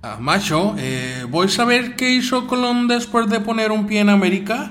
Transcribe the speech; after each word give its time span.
Ah, 0.00 0.16
macho, 0.20 0.76
eh, 0.78 1.26
¿voy 1.28 1.48
a 1.48 1.50
saber 1.50 1.96
qué 1.96 2.10
hizo 2.10 2.46
Colón 2.46 2.86
después 2.86 3.28
de 3.28 3.40
poner 3.40 3.72
un 3.72 3.88
pie 3.88 3.98
en 3.98 4.10
América? 4.10 4.70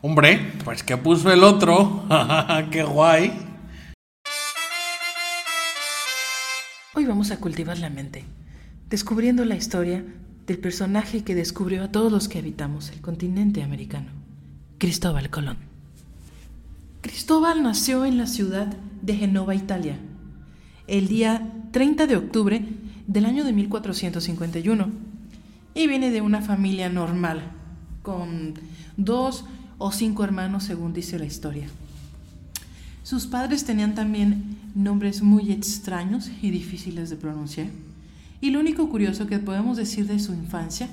Hombre, 0.00 0.54
pues 0.64 0.82
que 0.82 0.96
puso 0.96 1.30
el 1.30 1.44
otro. 1.44 2.06
¡Qué 2.70 2.82
guay! 2.84 3.32
Hoy 6.94 7.04
vamos 7.04 7.32
a 7.32 7.36
cultivar 7.38 7.76
la 7.76 7.90
mente, 7.90 8.24
descubriendo 8.88 9.44
la 9.44 9.56
historia 9.56 10.02
del 10.46 10.58
personaje 10.58 11.22
que 11.22 11.34
descubrió 11.34 11.84
a 11.84 11.92
todos 11.92 12.10
los 12.10 12.26
que 12.26 12.38
habitamos 12.38 12.88
el 12.88 13.02
continente 13.02 13.62
americano, 13.62 14.08
Cristóbal 14.78 15.28
Colón. 15.28 15.58
Cristóbal 17.02 17.62
nació 17.62 18.06
en 18.06 18.16
la 18.16 18.26
ciudad 18.26 18.74
de 19.02 19.16
Genova, 19.16 19.54
Italia, 19.54 19.98
el 20.86 21.08
día 21.08 21.46
30 21.72 22.06
de 22.06 22.16
octubre 22.16 22.64
del 23.06 23.26
año 23.26 23.44
de 23.44 23.52
1451 23.52 24.88
y 25.74 25.86
viene 25.86 26.10
de 26.10 26.20
una 26.20 26.40
familia 26.40 26.88
normal, 26.88 27.42
con 28.02 28.54
dos 28.96 29.44
o 29.78 29.92
cinco 29.92 30.24
hermanos 30.24 30.64
según 30.64 30.92
dice 30.92 31.18
la 31.18 31.24
historia. 31.24 31.66
Sus 33.02 33.26
padres 33.26 33.64
tenían 33.64 33.94
también 33.94 34.56
nombres 34.74 35.22
muy 35.22 35.52
extraños 35.52 36.30
y 36.40 36.50
difíciles 36.50 37.10
de 37.10 37.16
pronunciar. 37.16 37.66
Y 38.40 38.50
lo 38.50 38.60
único 38.60 38.88
curioso 38.88 39.26
que 39.26 39.38
podemos 39.38 39.76
decir 39.76 40.06
de 40.06 40.18
su 40.18 40.32
infancia 40.32 40.88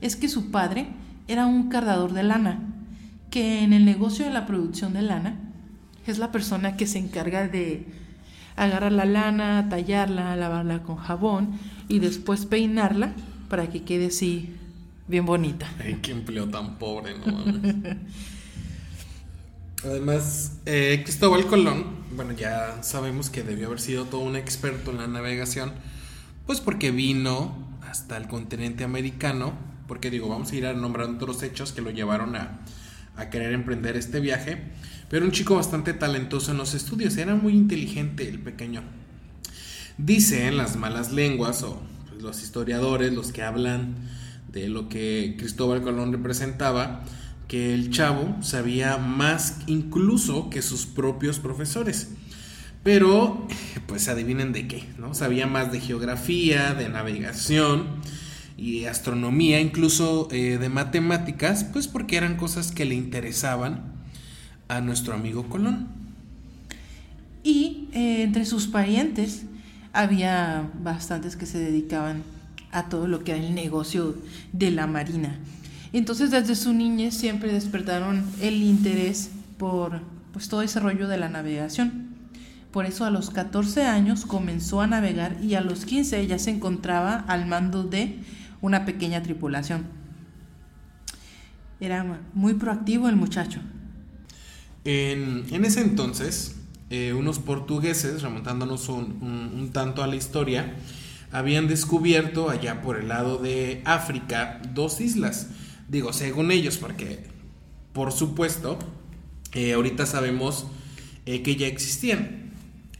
es 0.00 0.16
que 0.16 0.28
su 0.28 0.50
padre 0.50 0.88
era 1.28 1.46
un 1.46 1.68
cardador 1.68 2.12
de 2.12 2.22
lana, 2.22 2.60
que 3.30 3.62
en 3.62 3.72
el 3.72 3.84
negocio 3.84 4.24
de 4.24 4.32
la 4.32 4.46
producción 4.46 4.92
de 4.92 5.02
lana 5.02 5.36
es 6.06 6.18
la 6.18 6.32
persona 6.32 6.76
que 6.76 6.86
se 6.86 6.98
encarga 6.98 7.48
de 7.48 7.86
agarrar 8.60 8.92
la 8.92 9.06
lana, 9.06 9.68
tallarla, 9.70 10.36
lavarla 10.36 10.82
con 10.82 10.96
jabón 10.96 11.58
y 11.88 11.98
después 11.98 12.44
peinarla 12.44 13.14
para 13.48 13.70
que 13.70 13.82
quede 13.82 14.08
así 14.08 14.54
bien 15.08 15.24
bonita. 15.24 15.66
Ay, 15.80 15.98
qué 16.02 16.12
empleo 16.12 16.48
tan 16.48 16.78
pobre, 16.78 17.18
no 17.18 17.42
Además, 19.82 20.58
eh, 20.66 21.00
Cristóbal 21.04 21.46
Colón, 21.46 21.86
bueno, 22.14 22.32
ya 22.32 22.82
sabemos 22.82 23.30
que 23.30 23.42
debió 23.42 23.68
haber 23.68 23.80
sido 23.80 24.04
todo 24.04 24.20
un 24.20 24.36
experto 24.36 24.90
en 24.90 24.98
la 24.98 25.06
navegación, 25.06 25.72
pues 26.44 26.60
porque 26.60 26.90
vino 26.90 27.54
hasta 27.88 28.18
el 28.18 28.28
continente 28.28 28.84
americano, 28.84 29.54
porque 29.88 30.10
digo, 30.10 30.28
vamos 30.28 30.52
a 30.52 30.56
ir 30.56 30.66
a 30.66 30.74
nombrar 30.74 31.08
otros 31.08 31.42
hechos 31.42 31.72
que 31.72 31.80
lo 31.80 31.88
llevaron 31.88 32.36
a, 32.36 32.60
a 33.20 33.30
querer 33.30 33.52
emprender 33.52 33.96
este 33.96 34.18
viaje, 34.18 34.58
pero 35.08 35.24
un 35.24 35.32
chico 35.32 35.56
bastante 35.56 35.92
talentoso 35.92 36.52
en 36.52 36.56
los 36.56 36.74
estudios, 36.74 37.16
era 37.16 37.34
muy 37.34 37.52
inteligente 37.52 38.28
el 38.28 38.38
pequeño. 38.38 38.82
Dice 39.98 40.46
en 40.46 40.56
las 40.56 40.76
malas 40.76 41.12
lenguas 41.12 41.62
o 41.62 41.82
pues, 42.08 42.22
los 42.22 42.42
historiadores, 42.42 43.12
los 43.12 43.32
que 43.32 43.42
hablan 43.42 43.96
de 44.50 44.68
lo 44.68 44.88
que 44.88 45.36
Cristóbal 45.38 45.82
Colón 45.82 46.12
representaba, 46.12 47.04
que 47.46 47.74
el 47.74 47.90
chavo 47.90 48.36
sabía 48.42 48.96
más 48.96 49.58
incluso 49.66 50.48
que 50.50 50.62
sus 50.62 50.86
propios 50.86 51.38
profesores. 51.38 52.08
Pero, 52.82 53.46
pues 53.86 54.08
adivinen 54.08 54.52
de 54.52 54.66
qué, 54.66 54.88
¿no? 54.96 55.12
Sabía 55.12 55.46
más 55.46 55.70
de 55.70 55.80
geografía, 55.80 56.72
de 56.72 56.88
navegación 56.88 58.00
y 58.60 58.84
astronomía, 58.84 59.58
incluso 59.58 60.28
eh, 60.30 60.58
de 60.58 60.68
matemáticas, 60.68 61.64
pues 61.64 61.88
porque 61.88 62.18
eran 62.18 62.36
cosas 62.36 62.72
que 62.72 62.84
le 62.84 62.94
interesaban 62.94 63.80
a 64.68 64.82
nuestro 64.82 65.14
amigo 65.14 65.48
Colón. 65.48 65.88
Y 67.42 67.88
eh, 67.94 68.22
entre 68.22 68.44
sus 68.44 68.66
parientes 68.66 69.44
había 69.94 70.70
bastantes 70.82 71.36
que 71.36 71.46
se 71.46 71.58
dedicaban 71.58 72.22
a 72.70 72.90
todo 72.90 73.08
lo 73.08 73.24
que 73.24 73.32
era 73.32 73.40
el 73.40 73.54
negocio 73.54 74.14
de 74.52 74.70
la 74.70 74.86
marina. 74.86 75.38
Entonces 75.94 76.30
desde 76.30 76.54
su 76.54 76.74
niñez 76.74 77.14
siempre 77.14 77.52
despertaron 77.52 78.24
el 78.42 78.62
interés 78.62 79.30
por 79.56 80.02
pues, 80.34 80.48
todo 80.48 80.60
ese 80.60 80.80
rollo 80.80 81.08
de 81.08 81.16
la 81.16 81.30
navegación. 81.30 82.10
Por 82.72 82.84
eso 82.84 83.06
a 83.06 83.10
los 83.10 83.30
14 83.30 83.86
años 83.86 84.26
comenzó 84.26 84.82
a 84.82 84.86
navegar 84.86 85.38
y 85.42 85.54
a 85.54 85.62
los 85.62 85.86
15 85.86 86.26
ya 86.26 86.38
se 86.38 86.50
encontraba 86.50 87.24
al 87.26 87.46
mando 87.46 87.82
de 87.82 88.18
una 88.60 88.84
pequeña 88.84 89.22
tripulación. 89.22 89.86
Era 91.80 92.20
muy 92.34 92.54
proactivo 92.54 93.08
el 93.08 93.16
muchacho. 93.16 93.60
En, 94.84 95.64
ese 95.64 95.80
entonces, 95.80 96.56
eh, 96.90 97.12
unos 97.12 97.38
portugueses, 97.38 98.22
remontándonos 98.22 98.88
un 98.88 99.70
tanto 99.72 100.02
a 100.02 100.06
la 100.06 100.16
historia, 100.16 100.74
habían 101.32 101.68
descubierto 101.68 102.50
allá 102.50 102.82
por 102.82 102.98
el 102.98 103.08
lado 103.08 103.38
de 103.38 103.82
África 103.84 104.60
dos 104.74 105.00
islas 105.00 105.48
Digo, 105.90 106.12
según 106.12 106.52
ellos, 106.52 106.78
porque 106.78 107.18
por 107.92 108.12
supuesto, 108.12 108.78
eh, 109.52 109.72
ahorita 109.72 110.06
sabemos 110.06 110.68
eh, 111.26 111.42
que 111.42 111.56
ya 111.56 111.66
existían. 111.66 112.52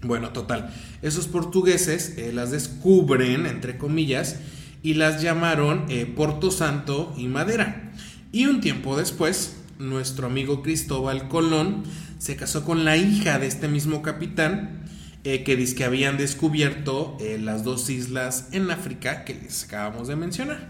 Bueno, 0.02 0.30
total, 0.30 0.74
esos 1.00 1.28
portugueses 1.28 2.16
las 2.34 2.50
descubren, 2.50 3.46
entre 3.46 3.78
comillas, 3.78 4.40
y 4.82 4.94
las 4.94 5.22
llamaron 5.22 5.86
Porto 6.16 6.50
Santo 6.50 7.14
y 7.16 7.26
Madera. 7.28 7.92
Y 8.32 8.46
un 8.46 8.60
tiempo 8.60 8.96
después, 8.96 9.56
nuestro 9.78 10.26
amigo 10.26 10.62
Cristóbal 10.62 11.28
Colón 11.28 11.84
se 12.18 12.36
casó 12.36 12.64
con 12.64 12.84
la 12.84 12.96
hija 12.96 13.38
de 13.38 13.46
este 13.46 13.68
mismo 13.68 14.02
capitán, 14.02 14.84
que 15.22 15.56
dice 15.56 15.74
que 15.74 15.84
habían 15.84 16.16
descubierto 16.16 17.18
las 17.40 17.64
dos 17.64 17.90
islas 17.90 18.48
en 18.52 18.70
África 18.70 19.24
que 19.24 19.34
les 19.34 19.64
acabamos 19.64 20.08
de 20.08 20.16
mencionar. 20.16 20.68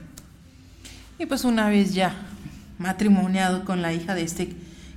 Y 1.19 1.27
pues 1.27 1.45
una 1.45 1.69
vez 1.69 1.95
ya 1.95 2.15
matrimoniado 2.79 3.65
con 3.65 3.83
la 3.83 3.93
hija 3.93 4.15
de 4.15 4.23
este 4.23 4.55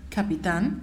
capitán, 0.09 0.81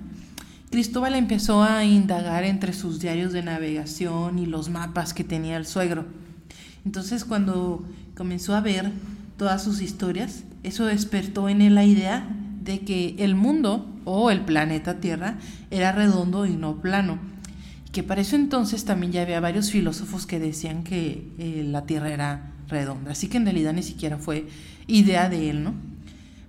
Cristóbal 0.71 1.15
empezó 1.15 1.65
a 1.65 1.85
indagar 1.85 2.45
entre 2.45 2.73
sus 2.73 3.01
diarios 3.01 3.33
de 3.33 3.43
navegación 3.43 4.39
y 4.39 4.47
los 4.47 4.69
mapas 4.69 5.15
que 5.15 5.25
tenía 5.25 5.57
el 5.57 5.67
suegro. 5.67 6.05
Entonces 6.85 7.25
cuando 7.25 7.85
comenzó 8.17 8.55
a 8.55 8.61
ver 8.61 8.91
todas 9.37 9.63
sus 9.63 9.81
historias, 9.81 10.45
eso 10.63 10.87
despertó 10.87 11.49
en 11.49 11.63
él 11.63 11.75
la 11.75 11.85
idea 11.85 12.29
de 12.63 12.81
que 12.81 13.17
el 13.19 13.35
mundo 13.35 13.87
o 14.05 14.31
el 14.31 14.41
planeta 14.43 15.01
Tierra 15.01 15.39
era 15.71 15.93
redondo 15.93 16.47
y 16.47 16.57
no 16.57 16.81
plano. 16.81 17.19
Que 17.93 18.03
para 18.03 18.21
eso 18.21 18.37
entonces 18.37 18.85
también 18.85 19.13
ya 19.13 19.23
había 19.23 19.41
varios 19.41 19.71
filósofos 19.71 20.27
que 20.27 20.39
decían 20.39 20.85
que 20.85 21.33
eh, 21.39 21.65
la 21.67 21.87
Tierra 21.87 22.11
era 22.11 22.53
redonda. 22.69 23.13
Así 23.13 23.29
que 23.29 23.39
en 23.39 23.45
realidad 23.45 23.73
ni 23.73 23.83
siquiera 23.83 24.19
fue 24.19 24.47
idea 24.87 25.29
de 25.29 25.51
él, 25.51 25.65
¿no? 25.65 25.75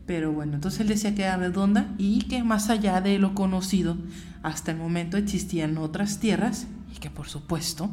Pero 0.06 0.32
bueno, 0.32 0.56
entonces 0.56 0.82
él 0.82 0.88
decía 0.88 1.16
que 1.16 1.24
era 1.24 1.38
redonda 1.38 1.94
y 1.98 2.24
que 2.24 2.44
más 2.44 2.70
allá 2.70 3.02
de 3.02 3.18
lo 3.18 3.34
conocido, 3.34 3.98
hasta 4.44 4.72
el 4.72 4.78
momento 4.78 5.18
existían 5.18 5.78
otras 5.78 6.20
tierras 6.20 6.68
y 6.94 7.00
que 7.00 7.10
por 7.10 7.28
supuesto, 7.28 7.90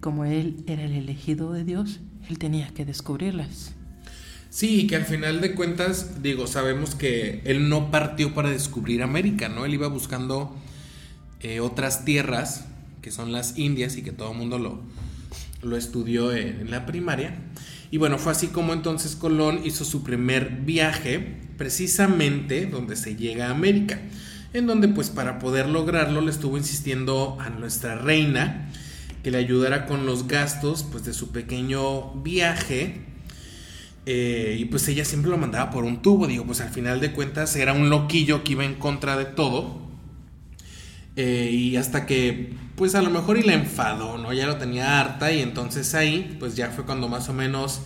como 0.00 0.24
él 0.24 0.62
era 0.66 0.84
el 0.84 0.92
elegido 0.92 1.52
de 1.52 1.64
Dios, 1.64 2.00
él 2.28 2.38
tenía 2.38 2.68
que 2.68 2.84
descubrirlas. 2.84 3.72
Sí, 4.50 4.86
que 4.86 4.96
al 4.96 5.04
final 5.04 5.40
de 5.40 5.54
cuentas, 5.54 6.22
digo, 6.22 6.46
sabemos 6.46 6.94
que 6.94 7.42
él 7.44 7.68
no 7.68 7.90
partió 7.90 8.34
para 8.34 8.50
descubrir 8.50 9.02
América, 9.02 9.48
¿no? 9.48 9.64
Él 9.64 9.74
iba 9.74 9.88
buscando 9.88 10.56
eh, 11.40 11.60
otras 11.60 12.04
tierras, 12.04 12.64
que 13.02 13.10
son 13.10 13.30
las 13.30 13.58
Indias, 13.58 13.96
y 13.96 14.02
que 14.02 14.12
todo 14.12 14.32
el 14.32 14.38
mundo 14.38 14.58
lo, 14.58 14.80
lo 15.62 15.76
estudió 15.76 16.32
en 16.32 16.70
la 16.70 16.86
primaria. 16.86 17.34
Y 17.90 17.98
bueno, 17.98 18.18
fue 18.18 18.32
así 18.32 18.48
como 18.48 18.72
entonces 18.72 19.16
Colón 19.16 19.60
hizo 19.64 19.84
su 19.84 20.02
primer 20.02 20.50
viaje, 20.62 21.36
precisamente 21.56 22.66
donde 22.66 22.96
se 22.96 23.16
llega 23.16 23.48
a 23.48 23.50
América, 23.50 24.00
en 24.52 24.66
donde 24.66 24.88
pues 24.88 25.10
para 25.10 25.38
poder 25.38 25.68
lograrlo 25.68 26.20
le 26.20 26.30
estuvo 26.30 26.56
insistiendo 26.56 27.36
a 27.40 27.50
nuestra 27.50 27.96
reina 27.96 28.70
que 29.28 29.32
le 29.32 29.38
ayudara 29.40 29.84
con 29.84 30.06
los 30.06 30.26
gastos 30.26 30.86
pues 30.90 31.04
de 31.04 31.12
su 31.12 31.32
pequeño 31.32 32.14
viaje. 32.14 33.02
Eh, 34.06 34.56
y 34.58 34.64
pues 34.64 34.88
ella 34.88 35.04
siempre 35.04 35.30
lo 35.30 35.36
mandaba 35.36 35.70
por 35.70 35.84
un 35.84 36.00
tubo, 36.00 36.26
digo, 36.26 36.46
pues 36.46 36.62
al 36.62 36.70
final 36.70 36.98
de 36.98 37.12
cuentas 37.12 37.54
era 37.56 37.74
un 37.74 37.90
loquillo 37.90 38.42
que 38.42 38.52
iba 38.52 38.64
en 38.64 38.76
contra 38.76 39.18
de 39.18 39.26
todo. 39.26 39.82
Eh, 41.16 41.50
y 41.52 41.76
hasta 41.76 42.06
que 42.06 42.54
pues 42.74 42.94
a 42.94 43.02
lo 43.02 43.10
mejor 43.10 43.36
y 43.36 43.42
la 43.42 43.52
enfadó, 43.52 44.16
¿no? 44.16 44.32
Ya 44.32 44.46
lo 44.46 44.56
tenía 44.56 44.98
harta 44.98 45.30
y 45.30 45.42
entonces 45.42 45.94
ahí, 45.94 46.34
pues 46.40 46.56
ya 46.56 46.70
fue 46.70 46.86
cuando 46.86 47.06
más 47.10 47.28
o 47.28 47.34
menos 47.34 47.82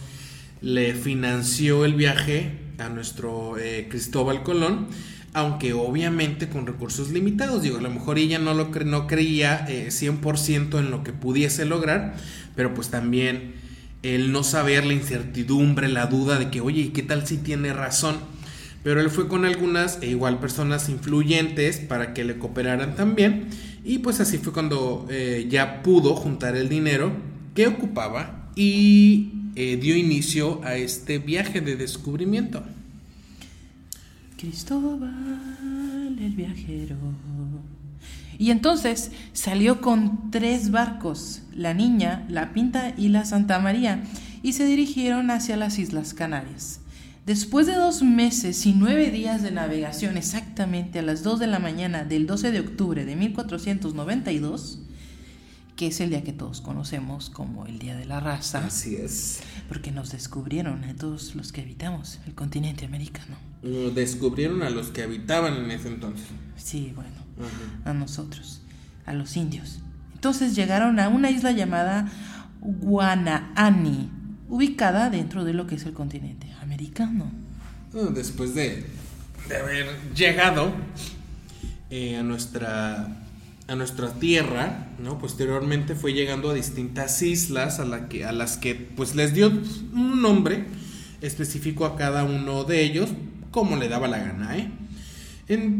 le 0.60 0.94
financió 0.94 1.84
el 1.84 1.94
viaje 1.94 2.52
a 2.78 2.88
nuestro 2.88 3.58
eh, 3.58 3.88
Cristóbal 3.90 4.44
Colón, 4.44 4.86
aunque 5.34 5.72
obviamente 5.72 6.48
con 6.48 6.66
recursos 6.66 7.10
limitados, 7.10 7.62
digo, 7.62 7.78
a 7.78 7.82
lo 7.82 7.90
mejor 7.90 8.18
ella 8.18 8.38
no, 8.38 8.54
lo 8.54 8.70
no 8.84 9.06
creía 9.06 9.66
100% 9.66 10.74
eh, 10.74 10.78
en 10.78 10.90
lo 10.90 11.02
que 11.02 11.12
pudiese 11.12 11.64
lograr, 11.64 12.14
pero 12.54 12.74
pues 12.74 12.88
también 12.88 13.54
el 14.02 14.32
no 14.32 14.42
saber, 14.42 14.84
la 14.84 14.92
incertidumbre, 14.92 15.88
la 15.88 16.06
duda 16.06 16.38
de 16.38 16.50
que, 16.50 16.60
oye, 16.60 16.82
¿y 16.82 16.88
qué 16.88 17.02
tal 17.02 17.26
si 17.26 17.38
tiene 17.38 17.72
razón? 17.72 18.16
Pero 18.82 19.00
él 19.00 19.10
fue 19.10 19.28
con 19.28 19.44
algunas 19.44 19.98
e 20.02 20.08
igual 20.08 20.40
personas 20.40 20.88
influyentes 20.88 21.78
para 21.78 22.14
que 22.14 22.24
le 22.24 22.38
cooperaran 22.38 22.96
también 22.96 23.48
y 23.84 23.98
pues 23.98 24.20
así 24.20 24.38
fue 24.38 24.52
cuando 24.52 25.06
eh, 25.10 25.46
ya 25.48 25.82
pudo 25.82 26.14
juntar 26.14 26.56
el 26.56 26.68
dinero 26.68 27.12
que 27.54 27.66
ocupaba 27.66 28.50
y 28.54 29.32
eh, 29.54 29.76
dio 29.76 29.96
inicio 29.96 30.60
a 30.64 30.76
este 30.76 31.18
viaje 31.18 31.60
de 31.60 31.76
descubrimiento. 31.76 32.64
Cristóbal 34.42 36.18
el 36.20 36.34
viajero. 36.34 36.96
Y 38.40 38.50
entonces 38.50 39.12
salió 39.32 39.80
con 39.80 40.32
tres 40.32 40.72
barcos, 40.72 41.42
la 41.54 41.74
Niña, 41.74 42.26
la 42.28 42.52
Pinta 42.52 42.92
y 42.96 43.06
la 43.06 43.24
Santa 43.24 43.60
María, 43.60 44.02
y 44.42 44.54
se 44.54 44.66
dirigieron 44.66 45.30
hacia 45.30 45.56
las 45.56 45.78
Islas 45.78 46.12
Canarias. 46.12 46.80
Después 47.24 47.68
de 47.68 47.74
dos 47.74 48.02
meses 48.02 48.66
y 48.66 48.72
nueve 48.72 49.12
días 49.12 49.44
de 49.44 49.52
navegación, 49.52 50.16
exactamente 50.16 50.98
a 50.98 51.02
las 51.02 51.22
2 51.22 51.38
de 51.38 51.46
la 51.46 51.60
mañana 51.60 52.04
del 52.04 52.26
12 52.26 52.50
de 52.50 52.58
octubre 52.58 53.04
de 53.04 53.14
1492, 53.14 54.80
que 55.76 55.86
es 55.86 56.00
el 56.00 56.10
día 56.10 56.24
que 56.24 56.32
todos 56.32 56.60
conocemos 56.60 57.30
como 57.30 57.66
el 57.66 57.78
Día 57.78 57.94
de 57.94 58.06
la 58.06 58.18
Raza. 58.18 58.66
Así 58.66 58.96
es. 58.96 59.38
Porque 59.68 59.92
nos 59.92 60.10
descubrieron 60.10 60.82
a 60.82 60.96
todos 60.96 61.36
los 61.36 61.52
que 61.52 61.60
habitamos 61.60 62.18
el 62.26 62.34
continente 62.34 62.84
americano. 62.86 63.51
Descubrieron 63.62 64.62
a 64.62 64.70
los 64.70 64.88
que 64.88 65.02
habitaban 65.02 65.54
en 65.54 65.70
ese 65.70 65.88
entonces. 65.88 66.26
Sí, 66.56 66.92
bueno, 66.94 67.10
a 67.84 67.92
nosotros, 67.92 68.60
a 69.06 69.12
los 69.12 69.36
indios. 69.36 69.78
Entonces 70.14 70.54
llegaron 70.56 70.98
a 70.98 71.08
una 71.08 71.30
isla 71.30 71.52
llamada 71.52 72.10
Guanaani, 72.60 74.10
ubicada 74.48 75.10
dentro 75.10 75.44
de 75.44 75.54
lo 75.54 75.66
que 75.66 75.76
es 75.76 75.84
el 75.84 75.92
continente 75.92 76.48
americano. 76.60 77.30
Después 78.14 78.54
de, 78.54 78.86
haber 79.48 79.86
llegado 80.14 80.72
eh, 81.90 82.16
a 82.16 82.22
nuestra 82.22 83.22
a 83.68 83.74
nuestra 83.74 84.12
tierra, 84.14 84.88
¿no? 84.98 85.18
Posteriormente 85.18 85.94
fue 85.94 86.12
llegando 86.12 86.50
a 86.50 86.54
distintas 86.54 87.22
islas 87.22 87.80
a, 87.80 87.84
la 87.84 88.08
que, 88.08 88.24
a 88.24 88.32
las 88.32 88.56
que 88.56 88.74
pues 88.74 89.14
les 89.14 89.34
dio 89.34 89.48
un 89.48 90.20
nombre 90.20 90.64
específico 91.20 91.86
a 91.86 91.96
cada 91.96 92.24
uno 92.24 92.64
de 92.64 92.82
ellos, 92.82 93.10
como 93.52 93.76
le 93.76 93.88
daba 93.88 94.08
la 94.08 94.18
gana, 94.18 94.56
¿eh? 94.58 94.68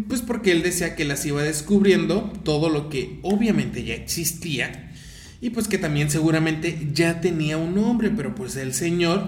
pues 0.09 0.21
porque 0.21 0.53
él 0.53 0.63
decía 0.63 0.95
que 0.95 1.05
las 1.05 1.25
iba 1.25 1.43
descubriendo 1.43 2.33
todo 2.45 2.69
lo 2.69 2.89
que 2.89 3.19
obviamente 3.23 3.83
ya 3.85 3.95
existía 3.95 4.93
y 5.41 5.51
pues 5.51 5.67
que 5.67 5.79
también 5.79 6.11
seguramente 6.11 6.91
ya 6.93 7.21
tenía 7.21 7.57
un 7.57 7.75
nombre, 7.75 8.11
pero 8.11 8.35
pues 8.35 8.55
el 8.57 8.75
señor 8.75 9.25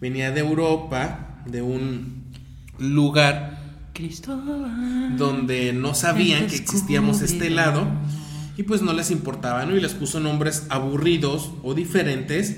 venía 0.00 0.30
de 0.30 0.40
Europa, 0.40 1.42
de 1.46 1.62
un 1.62 2.24
lugar 2.78 3.58
donde 5.16 5.72
no 5.72 5.94
sabían 5.94 6.46
que 6.46 6.56
existíamos 6.56 7.20
este 7.20 7.50
lado 7.50 7.86
y 8.56 8.62
pues 8.62 8.82
no 8.82 8.92
les 8.92 9.10
importaba, 9.10 9.64
¿no? 9.66 9.76
Y 9.76 9.80
les 9.80 9.94
puso 9.94 10.20
nombres 10.20 10.66
aburridos 10.68 11.50
o 11.62 11.74
diferentes 11.74 12.56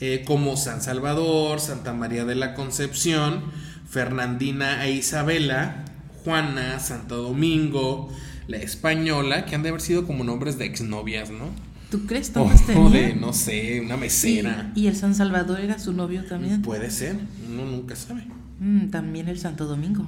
eh, 0.00 0.24
como 0.26 0.56
San 0.56 0.82
Salvador, 0.82 1.60
Santa 1.60 1.92
María 1.92 2.24
de 2.24 2.34
la 2.34 2.54
Concepción, 2.54 3.44
Fernandina 3.88 4.84
e 4.86 4.92
Isabela, 4.92 5.84
Juana, 6.24 6.78
Santo 6.80 7.22
Domingo, 7.22 8.08
la 8.48 8.58
Española, 8.58 9.44
que 9.44 9.54
han 9.54 9.62
de 9.62 9.70
haber 9.70 9.80
sido 9.80 10.06
como 10.06 10.24
nombres 10.24 10.58
de 10.58 10.66
exnovias, 10.66 11.30
¿no? 11.30 11.48
¿Tú 11.90 12.06
crees? 12.06 12.32
¿Todas 12.32 12.62
o, 12.76 12.90
de, 12.90 13.14
no 13.14 13.32
sé, 13.32 13.80
una 13.80 13.96
mesera. 13.96 14.72
¿Y, 14.74 14.88
el 14.88 14.96
San 14.96 15.14
Salvador 15.14 15.60
era 15.60 15.78
su 15.78 15.92
novio 15.92 16.24
también? 16.24 16.62
Puede 16.62 16.90
ser, 16.90 17.16
uno 17.48 17.64
nunca 17.66 17.94
sabe. 17.94 18.24
Mm, 18.58 18.88
también 18.88 19.28
el 19.28 19.38
Santo 19.38 19.66
Domingo. 19.66 20.06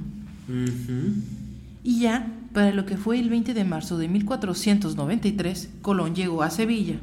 Y 1.84 2.00
ya, 2.00 2.32
para 2.52 2.72
lo 2.72 2.86
que 2.86 2.96
fue 2.96 3.20
el 3.20 3.30
20 3.30 3.54
de 3.54 3.64
marzo 3.64 3.98
de 3.98 4.08
1493, 4.08 5.68
Colón 5.82 6.14
llegó 6.16 6.42
a 6.42 6.50
Sevilla. 6.50 6.96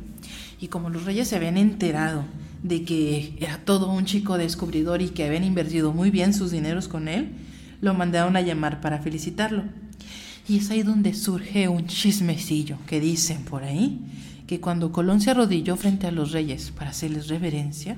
Y 0.60 0.68
como 0.68 0.90
los 0.90 1.06
reyes 1.06 1.28
se 1.28 1.36
habían 1.36 1.58
enterado 1.58 2.26
de 2.64 2.84
que 2.84 3.36
era 3.40 3.58
todo 3.60 3.92
un 3.92 4.06
chico 4.06 4.38
descubridor 4.38 5.02
y 5.02 5.10
que 5.10 5.26
habían 5.26 5.44
invertido 5.44 5.92
muy 5.92 6.10
bien 6.10 6.34
sus 6.34 6.52
dineros 6.52 6.88
con 6.88 7.08
él, 7.08 7.30
lo 7.82 7.94
mandaron 7.94 8.36
a 8.38 8.42
llamar 8.42 8.82
para 8.82 9.00
felicitarlo. 9.00 9.64
Y 10.48 10.58
es 10.58 10.72
ahí 10.72 10.84
donde 10.84 11.14
surge 11.14 11.68
un 11.68 11.86
chismecillo 11.88 12.78
que 12.88 13.00
dicen 13.00 13.44
por 13.44 13.64
ahí 13.64 14.00
que 14.48 14.60
cuando 14.60 14.92
Colón 14.92 15.22
se 15.22 15.32
arrodilló 15.32 15.76
frente 15.76 16.08
a 16.08 16.12
los 16.12 16.32
reyes 16.32 16.72
para 16.72 16.90
hacerles 16.90 17.28
reverencia, 17.28 17.98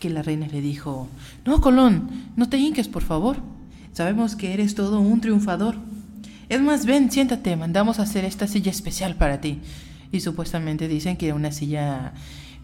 que 0.00 0.10
la 0.10 0.22
reina 0.22 0.46
le 0.46 0.60
dijo, 0.60 1.08
no, 1.44 1.60
Colón, 1.60 2.10
no 2.36 2.48
te 2.48 2.58
hinques, 2.58 2.88
por 2.88 3.02
favor. 3.02 3.38
Sabemos 3.92 4.36
que 4.36 4.52
eres 4.52 4.74
todo 4.74 5.00
un 5.00 5.20
triunfador. 5.20 5.76
Es 6.48 6.60
más, 6.60 6.86
ven, 6.86 7.10
siéntate, 7.10 7.56
mandamos 7.56 7.98
a 7.98 8.02
hacer 8.02 8.24
esta 8.24 8.46
silla 8.46 8.70
especial 8.70 9.16
para 9.16 9.40
ti. 9.40 9.58
Y 10.12 10.20
supuestamente 10.20 10.86
dicen 10.86 11.16
que 11.16 11.26
era 11.26 11.34
una 11.34 11.50
silla 11.50 12.12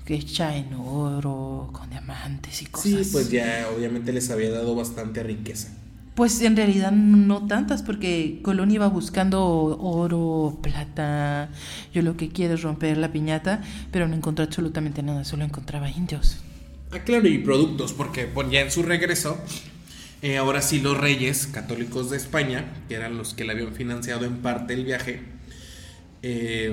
hecha 0.06 0.56
en 0.56 0.74
oro, 0.74 1.70
con 1.72 1.88
diamantes 1.90 2.62
y 2.62 2.66
cosas. 2.66 2.90
Sí, 2.90 3.08
pues 3.12 3.30
ya 3.30 3.68
obviamente 3.76 4.12
les 4.12 4.30
había 4.30 4.50
dado 4.50 4.74
bastante 4.74 5.22
riqueza. 5.22 5.68
Pues 6.14 6.42
en 6.42 6.56
realidad 6.56 6.92
no 6.92 7.46
tantas, 7.46 7.82
porque 7.82 8.40
Colón 8.42 8.70
iba 8.70 8.86
buscando 8.88 9.42
oro, 9.44 10.58
plata. 10.62 11.48
Yo 11.94 12.02
lo 12.02 12.18
que 12.18 12.28
quiero 12.28 12.54
es 12.54 12.62
romper 12.62 12.98
la 12.98 13.12
piñata, 13.12 13.62
pero 13.90 14.08
no 14.08 14.14
encontró 14.14 14.44
absolutamente 14.44 15.02
nada, 15.02 15.24
solo 15.24 15.44
encontraba 15.44 15.88
indios. 15.90 16.38
Ah, 16.90 16.98
claro, 16.98 17.26
y 17.28 17.38
productos, 17.38 17.94
porque 17.94 18.28
ya 18.50 18.60
en 18.60 18.70
su 18.70 18.82
regreso 18.82 19.38
eh, 20.20 20.36
ahora 20.36 20.62
sí 20.62 20.80
los 20.80 20.96
reyes 20.98 21.48
católicos 21.48 22.10
de 22.10 22.16
España, 22.16 22.66
que 22.88 22.94
eran 22.94 23.16
los 23.16 23.34
que 23.34 23.44
le 23.44 23.52
habían 23.52 23.72
financiado 23.72 24.26
en 24.26 24.36
parte 24.36 24.74
el 24.74 24.84
viaje, 24.84 25.20
eh, 26.22 26.72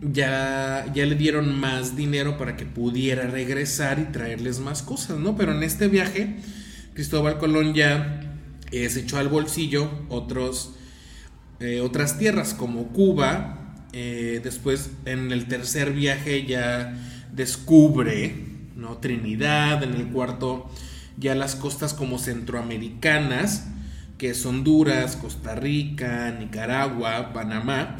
ya, 0.00 0.86
ya 0.94 1.06
le 1.06 1.14
dieron 1.14 1.58
más 1.58 1.96
dinero 1.96 2.38
para 2.38 2.56
que 2.56 2.66
pudiera 2.66 3.26
regresar 3.26 3.98
y 3.98 4.12
traerles 4.12 4.60
más 4.60 4.82
cosas, 4.82 5.18
¿no? 5.18 5.36
Pero 5.36 5.52
en 5.52 5.62
este 5.62 5.88
viaje, 5.88 6.36
Cristóbal 6.94 7.38
Colón 7.38 7.74
ya 7.74 8.36
eh, 8.70 8.88
se 8.88 9.00
echó 9.00 9.18
al 9.18 9.28
bolsillo 9.28 9.90
otros, 10.08 10.74
otras 11.82 12.18
tierras 12.18 12.54
como 12.54 12.88
Cuba. 12.88 13.84
después, 13.92 14.90
en 15.04 15.30
el 15.30 15.46
tercer 15.46 15.92
viaje, 15.92 16.46
ya 16.46 16.94
descubre, 17.32 18.34
¿no? 18.76 18.96
Trinidad, 18.96 19.82
en 19.82 19.94
el 19.94 20.06
cuarto 20.06 20.70
ya 21.20 21.34
las 21.34 21.54
costas 21.54 21.92
como 21.92 22.18
centroamericanas, 22.18 23.66
que 24.16 24.32
Honduras, 24.44 25.16
Costa 25.16 25.54
Rica, 25.54 26.34
Nicaragua, 26.38 27.32
Panamá. 27.32 27.96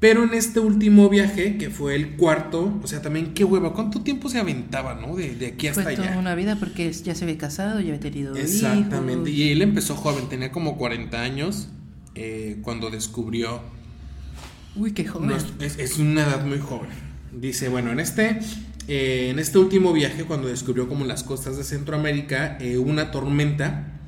Pero 0.00 0.22
en 0.22 0.32
este 0.32 0.60
último 0.60 1.08
viaje, 1.08 1.58
que 1.58 1.70
fue 1.70 1.96
el 1.96 2.16
cuarto, 2.16 2.78
o 2.82 2.86
sea, 2.86 3.02
también 3.02 3.34
qué 3.34 3.42
hueva, 3.42 3.74
¿cuánto 3.74 4.02
tiempo 4.02 4.28
se 4.28 4.38
aventaba, 4.38 4.94
no? 4.94 5.16
De, 5.16 5.46
aquí 5.54 5.66
hasta 5.66 5.82
fue 5.82 5.96
toda 5.96 6.16
una 6.18 6.36
vida 6.36 6.56
porque 6.56 6.92
ya 6.92 7.16
se 7.16 7.24
había 7.24 7.36
casado, 7.36 7.80
ya 7.80 7.88
había 7.88 8.00
tenido 8.00 8.36
Exactamente, 8.36 9.30
y 9.30 9.50
él 9.50 9.60
empezó 9.60 9.96
joven, 9.96 10.28
tenía 10.28 10.52
como 10.52 10.76
40 10.76 11.20
años 11.20 11.68
eh, 12.14 12.58
cuando 12.62 12.90
descubrió... 12.90 13.60
Uy, 14.76 14.92
qué 14.92 15.04
joven. 15.04 15.32
es, 15.60 15.78
es, 15.78 15.98
una 15.98 16.22
edad 16.22 16.46
muy 16.46 16.58
joven. 16.58 16.90
Dice, 17.32 17.68
bueno, 17.68 17.90
en 17.90 17.98
este 17.98 18.38
eh, 18.86 19.28
en 19.30 19.38
este 19.38 19.58
último 19.58 19.92
viaje, 19.92 20.24
cuando 20.24 20.48
descubrió 20.48 20.88
como 20.88 21.04
las 21.04 21.24
costas 21.24 21.56
de 21.58 21.64
Centroamérica, 21.64 22.56
eh, 22.60 22.78
una 22.78 23.10
tormenta 23.10 24.00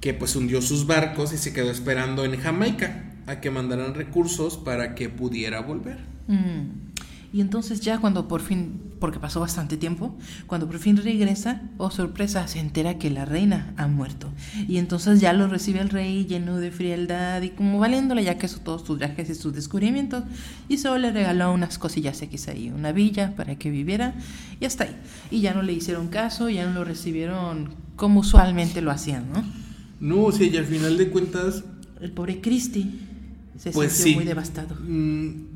que 0.00 0.14
pues 0.14 0.36
hundió 0.36 0.62
sus 0.62 0.86
barcos 0.86 1.32
y 1.32 1.36
se 1.36 1.52
quedó 1.52 1.70
esperando 1.70 2.24
en 2.24 2.40
Jamaica 2.40 3.11
a 3.26 3.40
que 3.40 3.50
mandaran 3.50 3.94
recursos 3.94 4.56
para 4.56 4.94
que 4.94 5.08
pudiera 5.08 5.60
volver. 5.60 5.98
Mm. 6.28 6.92
Y 7.32 7.40
entonces 7.40 7.80
ya 7.80 7.98
cuando 7.98 8.28
por 8.28 8.42
fin, 8.42 8.78
porque 9.00 9.18
pasó 9.18 9.40
bastante 9.40 9.78
tiempo, 9.78 10.14
cuando 10.46 10.66
por 10.66 10.78
fin 10.78 10.98
regresa, 10.98 11.62
oh 11.78 11.90
sorpresa, 11.90 12.46
se 12.46 12.58
entera 12.58 12.98
que 12.98 13.08
la 13.08 13.24
reina 13.24 13.72
ha 13.78 13.86
muerto. 13.86 14.28
Y 14.68 14.76
entonces 14.76 15.18
ya 15.18 15.32
lo 15.32 15.48
recibe 15.48 15.80
el 15.80 15.88
rey 15.88 16.26
lleno 16.26 16.58
de 16.58 16.70
frialdad 16.70 17.40
y 17.40 17.50
como 17.50 17.78
valiéndole 17.78 18.22
ya 18.22 18.36
que 18.36 18.44
eso 18.44 18.60
todos 18.60 18.82
sus 18.86 18.98
viajes 18.98 19.30
y 19.30 19.34
sus 19.34 19.54
descubrimientos. 19.54 20.24
Y 20.68 20.76
solo 20.76 20.98
le 20.98 21.10
regaló 21.10 21.52
unas 21.52 21.78
cosillas 21.78 22.20
X 22.20 22.48
ahí, 22.48 22.70
una 22.70 22.92
villa 22.92 23.34
para 23.34 23.56
que 23.56 23.70
viviera 23.70 24.14
y 24.60 24.66
hasta 24.66 24.84
ahí. 24.84 24.96
Y 25.30 25.40
ya 25.40 25.54
no 25.54 25.62
le 25.62 25.72
hicieron 25.72 26.08
caso, 26.08 26.50
ya 26.50 26.66
no 26.66 26.74
lo 26.74 26.84
recibieron 26.84 27.70
como 27.96 28.20
usualmente 28.20 28.82
lo 28.82 28.90
hacían, 28.90 29.32
¿no? 29.32 29.42
No, 30.00 30.24
o 30.24 30.32
sea, 30.32 30.46
y 30.46 30.56
al 30.56 30.66
final 30.66 30.98
de 30.98 31.08
cuentas... 31.08 31.64
El 32.00 32.10
pobre 32.10 32.40
Christie 32.40 32.90
se 33.58 33.70
pues 33.70 33.92
sintió 33.92 34.14
muy 34.16 34.24
devastado. 34.24 34.76
Mm, 34.80 35.46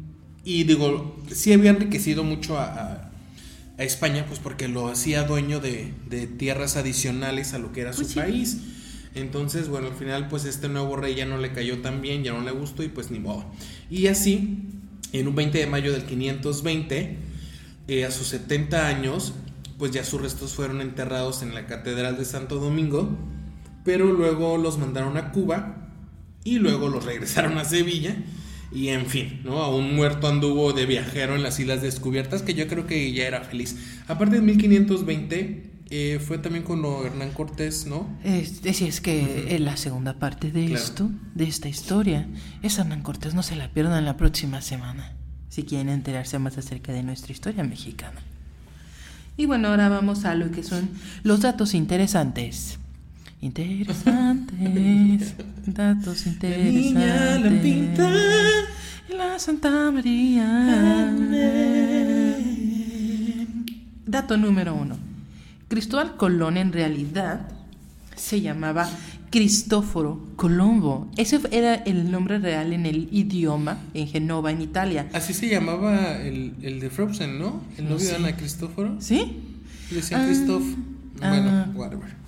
y 0.44 0.64
digo, 0.64 1.16
sí 1.32 1.52
había 1.52 1.70
enriquecido 1.70 2.22
mucho 2.24 2.58
a, 2.58 3.10
a, 3.78 3.82
España, 3.82 4.24
pues 4.26 4.38
porque 4.38 4.68
lo 4.68 4.88
hacía 4.88 5.24
dueño 5.24 5.60
de, 5.60 5.92
de, 6.08 6.26
tierras 6.26 6.76
adicionales 6.76 7.52
a 7.52 7.58
lo 7.58 7.72
que 7.72 7.82
era 7.82 7.92
su 7.92 8.02
pues 8.02 8.14
país. 8.14 8.58
Entonces, 9.14 9.68
bueno, 9.68 9.88
al 9.88 9.94
final, 9.94 10.28
pues 10.28 10.44
este 10.44 10.68
nuevo 10.68 10.96
rey 10.96 11.14
ya 11.14 11.26
no 11.26 11.38
le 11.38 11.52
cayó 11.52 11.82
tan 11.82 12.00
bien, 12.00 12.22
ya 12.22 12.32
no 12.32 12.40
le 12.42 12.52
gustó 12.52 12.82
y 12.82 12.88
pues 12.88 13.10
ni 13.10 13.18
modo. 13.18 13.44
Y 13.90 14.06
así, 14.06 14.58
en 15.12 15.28
un 15.28 15.34
20 15.34 15.58
de 15.58 15.66
mayo 15.66 15.92
del 15.92 16.04
520, 16.04 17.16
eh, 17.88 18.04
a 18.04 18.10
sus 18.10 18.28
70 18.28 18.88
años, 18.88 19.34
pues 19.78 19.92
ya 19.92 20.04
sus 20.04 20.20
restos 20.20 20.54
fueron 20.54 20.80
enterrados 20.80 21.42
en 21.42 21.54
la 21.54 21.66
Catedral 21.66 22.16
de 22.16 22.24
Santo 22.24 22.56
Domingo, 22.56 23.16
pero 23.84 24.12
luego 24.12 24.58
los 24.58 24.78
mandaron 24.78 25.16
a 25.16 25.32
Cuba 25.32 25.85
y 26.46 26.60
luego 26.60 26.88
los 26.88 27.04
regresaron 27.04 27.58
a 27.58 27.64
Sevilla 27.64 28.16
Y 28.72 28.88
en 28.88 29.06
fin, 29.06 29.40
¿no? 29.44 29.62
A 29.62 29.74
un 29.74 29.94
muerto 29.96 30.28
anduvo 30.28 30.72
de 30.72 30.86
viajero 30.86 31.34
en 31.34 31.42
las 31.42 31.58
islas 31.58 31.82
descubiertas 31.82 32.42
que 32.42 32.54
yo 32.54 32.66
creo 32.68 32.86
que 32.86 33.12
ya 33.12 33.26
era 33.26 33.42
feliz. 33.42 33.76
Aparte 34.06 34.36
de 34.36 34.42
1520 34.42 35.70
eh, 35.90 36.20
fue 36.24 36.38
también 36.38 36.64
con 36.64 36.84
Hernán 36.84 37.32
Cortés, 37.32 37.86
¿no? 37.86 38.08
Es 38.24 38.62
decir, 38.62 38.88
es 38.88 39.00
que 39.00 39.54
en 39.54 39.64
la 39.64 39.76
segunda 39.76 40.14
parte 40.14 40.50
de 40.50 40.72
esto, 40.72 41.10
de 41.34 41.44
esta 41.44 41.68
historia, 41.68 42.26
es 42.62 42.78
Hernán 42.78 43.02
Cortés, 43.02 43.34
no 43.34 43.42
se 43.42 43.56
la 43.56 43.70
pierdan 43.70 44.04
la 44.04 44.16
próxima 44.16 44.60
semana, 44.62 45.14
si 45.48 45.62
quieren 45.62 45.88
enterarse 45.88 46.38
más 46.38 46.58
acerca 46.58 46.92
de 46.92 47.02
nuestra 47.02 47.32
historia 47.32 47.62
mexicana. 47.62 48.20
Y 49.36 49.46
bueno, 49.46 49.68
ahora 49.68 49.88
vamos 49.88 50.24
a 50.24 50.34
lo 50.34 50.50
que 50.50 50.62
son 50.62 50.90
los 51.22 51.40
datos 51.40 51.74
interesantes. 51.74 52.78
Interesantes, 53.40 55.34
datos 55.66 56.26
interesantes. 56.26 56.94
La 56.94 57.00
niña 57.00 57.38
la 57.38 57.62
pinta, 57.62 58.10
la 59.10 59.38
Santa 59.38 59.90
María. 59.90 61.14
Dato 64.06 64.36
número 64.36 64.74
uno. 64.74 64.96
Cristóbal 65.68 66.16
Colón 66.16 66.56
en 66.56 66.72
realidad 66.72 67.48
se 68.14 68.40
llamaba 68.40 68.88
Cristóforo 69.30 70.28
Colombo. 70.36 71.10
Ese 71.16 71.40
era 71.50 71.74
el 71.74 72.10
nombre 72.10 72.38
real 72.38 72.72
en 72.72 72.86
el 72.86 73.08
idioma 73.10 73.78
en 73.92 74.06
Genova, 74.08 74.50
en 74.50 74.62
Italia. 74.62 75.08
Así 75.12 75.34
se 75.34 75.48
llamaba 75.48 76.16
el, 76.22 76.54
el 76.62 76.80
de 76.80 76.88
Frozen, 76.88 77.38
¿no? 77.38 77.62
El 77.76 77.88
novio 77.88 78.06
de 78.08 78.16
Ana 78.16 78.36
Cristóforo. 78.36 78.96
¿Sí? 79.00 79.42
Le 79.90 79.96
decían 79.96 80.24
Christoph. 80.26 80.64
Ah, 81.20 81.28
bueno, 81.30 81.50
ah. 81.50 81.70
whatever. 81.74 82.25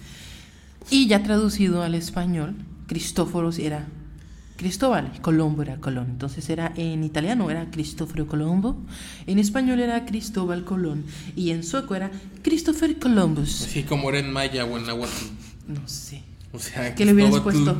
Y 0.91 1.07
ya 1.07 1.23
traducido 1.23 1.83
al 1.83 1.95
español, 1.95 2.55
Cristóforos 2.87 3.59
era 3.59 3.87
Cristóbal, 4.57 5.13
Colombo 5.21 5.63
era 5.63 5.77
Colón. 5.77 6.09
Entonces 6.11 6.49
era 6.51 6.73
en 6.77 7.05
italiano 7.05 7.51
era 7.51 7.71
Cristóforo 7.71 8.27
Colombo, 8.27 8.77
en 9.27 9.39
español 9.39 9.81
era 9.81 10.05
Cristóbal 10.05 10.65
Colón 10.65 11.05
y 11.37 11.51
en 11.51 11.63
sueco 11.63 11.95
era 11.95 12.11
Christopher 12.43 12.99
Columbus. 12.99 13.63
Así 13.63 13.85
como 13.85 14.09
era 14.09 14.19
en 14.19 14.33
maya 14.33 14.65
o 14.65 14.77
en 14.77 14.87
náhuatl. 14.87 15.27
No 15.69 15.87
sé. 15.87 16.23
O 16.53 16.59
sea, 16.59 16.95
¿Qué 16.95 17.05
le 17.05 17.13
hubieras 17.13 17.39
puesto? 17.41 17.77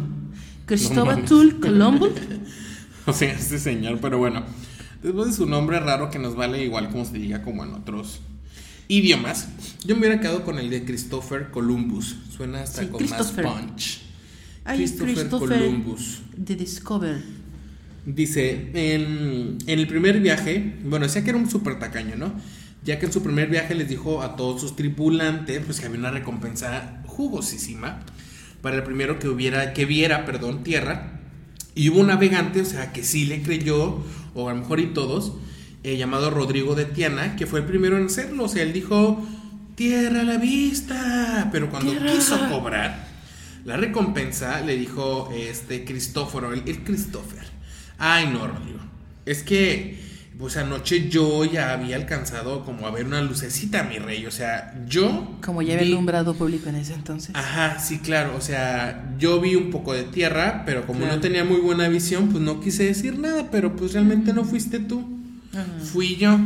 Cristóbal 0.67 1.23
No 1.23 1.25
Tul 1.25 1.61
Colombo. 1.61 2.09
O 3.07 3.13
sea, 3.15 3.33
este 3.33 3.59
señor, 3.59 4.01
pero 4.03 4.19
bueno. 4.19 4.43
Después 5.03 5.29
de 5.29 5.33
su 5.33 5.47
nombre 5.47 5.81
raro 5.81 6.11
que 6.11 6.19
nos 6.19 6.37
vale 6.37 6.63
igual 6.63 6.91
como 6.91 7.07
se 7.07 7.15
diga 7.15 7.43
como 7.43 7.65
en 7.65 7.73
otros 7.73 8.21
idiomas, 8.89 9.49
yo 9.85 9.95
me 9.95 10.01
hubiera 10.01 10.21
quedado 10.21 10.45
con 10.45 10.59
el 10.59 10.71
de 10.71 10.85
Christopher 10.85 11.51
Columbus. 11.51 12.17
Suena 12.35 12.63
hasta 12.63 12.83
Sí, 12.83 12.89
con 12.89 12.99
Christopher. 12.99 13.45
más 13.45 13.61
punch. 13.63 14.01
Ay, 14.65 14.79
Christopher 14.79 15.15
Christopher 15.15 15.59
Columbus. 15.61 16.21
The 16.45 16.57
Discover. 16.57 17.23
Dice, 18.07 18.71
en, 18.75 19.59
en 19.67 19.79
el 19.79 19.87
primer 19.87 20.21
viaje, 20.21 20.77
bueno, 20.85 21.07
decía 21.07 21.23
que 21.25 21.31
era 21.31 21.39
un 21.39 21.51
súper 21.51 21.79
tacaño, 21.79 22.17
¿no? 22.17 22.33
Ya 22.85 22.99
que 22.99 23.07
en 23.07 23.13
su 23.13 23.23
primer 23.23 23.51
viaje 23.51 23.75
les 23.75 23.89
dijo 23.89 24.23
a 24.23 24.37
todos 24.37 24.61
sus 24.63 24.77
tripulantes, 24.77 25.63
pues 25.65 25.81
que 25.81 25.87
había 25.87 25.99
una 25.99 26.11
recompensa 26.11 27.03
jugosísima 27.07 28.01
para 28.63 28.77
el 28.77 28.83
primero 28.83 29.19
que 29.19 29.29
hubiera, 29.29 29.75
que 29.75 29.85
viera, 29.85 30.25
perdón, 30.25 30.63
tierra. 30.63 31.21
Y 31.75 31.91
hubo 31.91 32.01
un 32.01 32.07
navegante, 32.07 32.63
o 32.63 32.65
sea, 32.65 32.93
que 32.93 33.05
sí 33.05 33.27
le 33.27 33.43
creyó, 33.43 34.03
o 34.35 34.49
a 34.49 34.55
lo 34.55 34.61
mejor 34.61 34.81
y 34.81 34.87
todos, 34.87 35.35
eh, 35.83 35.97
llamado 35.97 36.31
Rodrigo 36.31 36.75
de 36.75 36.85
Tiana, 36.85 37.37
que 37.37 37.47
fue 37.47 37.61
el 37.61 37.67
primero 37.67 37.97
en 37.99 38.07
hacerlo. 38.07 38.45
O 38.45 38.49
sea, 38.49 38.63
él 38.63 38.73
dijo, 38.73 39.27
tierra 39.75 40.21
a 40.21 40.25
la 40.25 40.37
vista. 40.39 41.49
Pero 41.53 41.71
cuando 41.71 41.91
Tierra. 41.91 42.13
quiso 42.13 42.39
cobrar 42.49 43.07
la 43.65 43.77
recompensa, 43.77 44.61
le 44.61 44.77
dijo 44.77 45.31
este 45.35 45.85
Cristóforo, 45.85 46.53
el, 46.53 46.63
el 46.67 46.83
Christopher. 46.85 47.45
Ay, 47.99 48.29
no, 48.33 48.47
Rodrigo. 48.47 48.79
Es 49.27 49.43
que, 49.43 49.99
pues 50.39 50.57
anoche 50.57 51.09
yo 51.11 51.45
ya 51.45 51.73
había 51.73 51.97
alcanzado 51.97 52.65
como 52.65 52.87
a 52.87 52.91
ver 52.91 53.05
una 53.07 53.21
lucecita, 53.21 53.83
mi 53.83 53.99
rey. 53.99 54.25
O 54.27 54.31
sea, 54.31 54.75
yo. 54.89 55.37
Como 55.45 55.61
ya 55.63 55.75
había 55.75 55.85
vi- 55.85 55.93
alumbrado 55.93 56.35
público 56.35 56.69
en 56.71 56.77
ese 56.77 56.95
entonces. 56.95 57.35
Ajá, 57.35 57.79
sí, 57.79 57.99
claro. 57.99 58.35
O 58.37 58.41
sea, 58.41 59.15
yo 59.19 59.41
vi 59.41 59.55
un 59.57 59.71
poco 59.71 59.93
de 59.93 60.05
tierra, 60.05 60.63
pero 60.65 60.87
como 60.87 61.01
Claro. 61.01 61.17
no 61.17 61.21
tenía 61.21 61.45
muy 61.45 61.59
buena 61.61 61.89
visión, 61.89 62.29
pues 62.31 62.43
no 62.43 62.61
quise 62.61 62.85
decir 62.85 63.19
nada. 63.19 63.49
Pero 63.51 63.77
pues 63.77 63.93
realmente 63.93 64.33
no 64.33 64.45
fuiste 64.45 64.79
tú. 64.79 65.18
Ajá. 65.53 65.67
Fui 65.81 66.17
yo. 66.17 66.39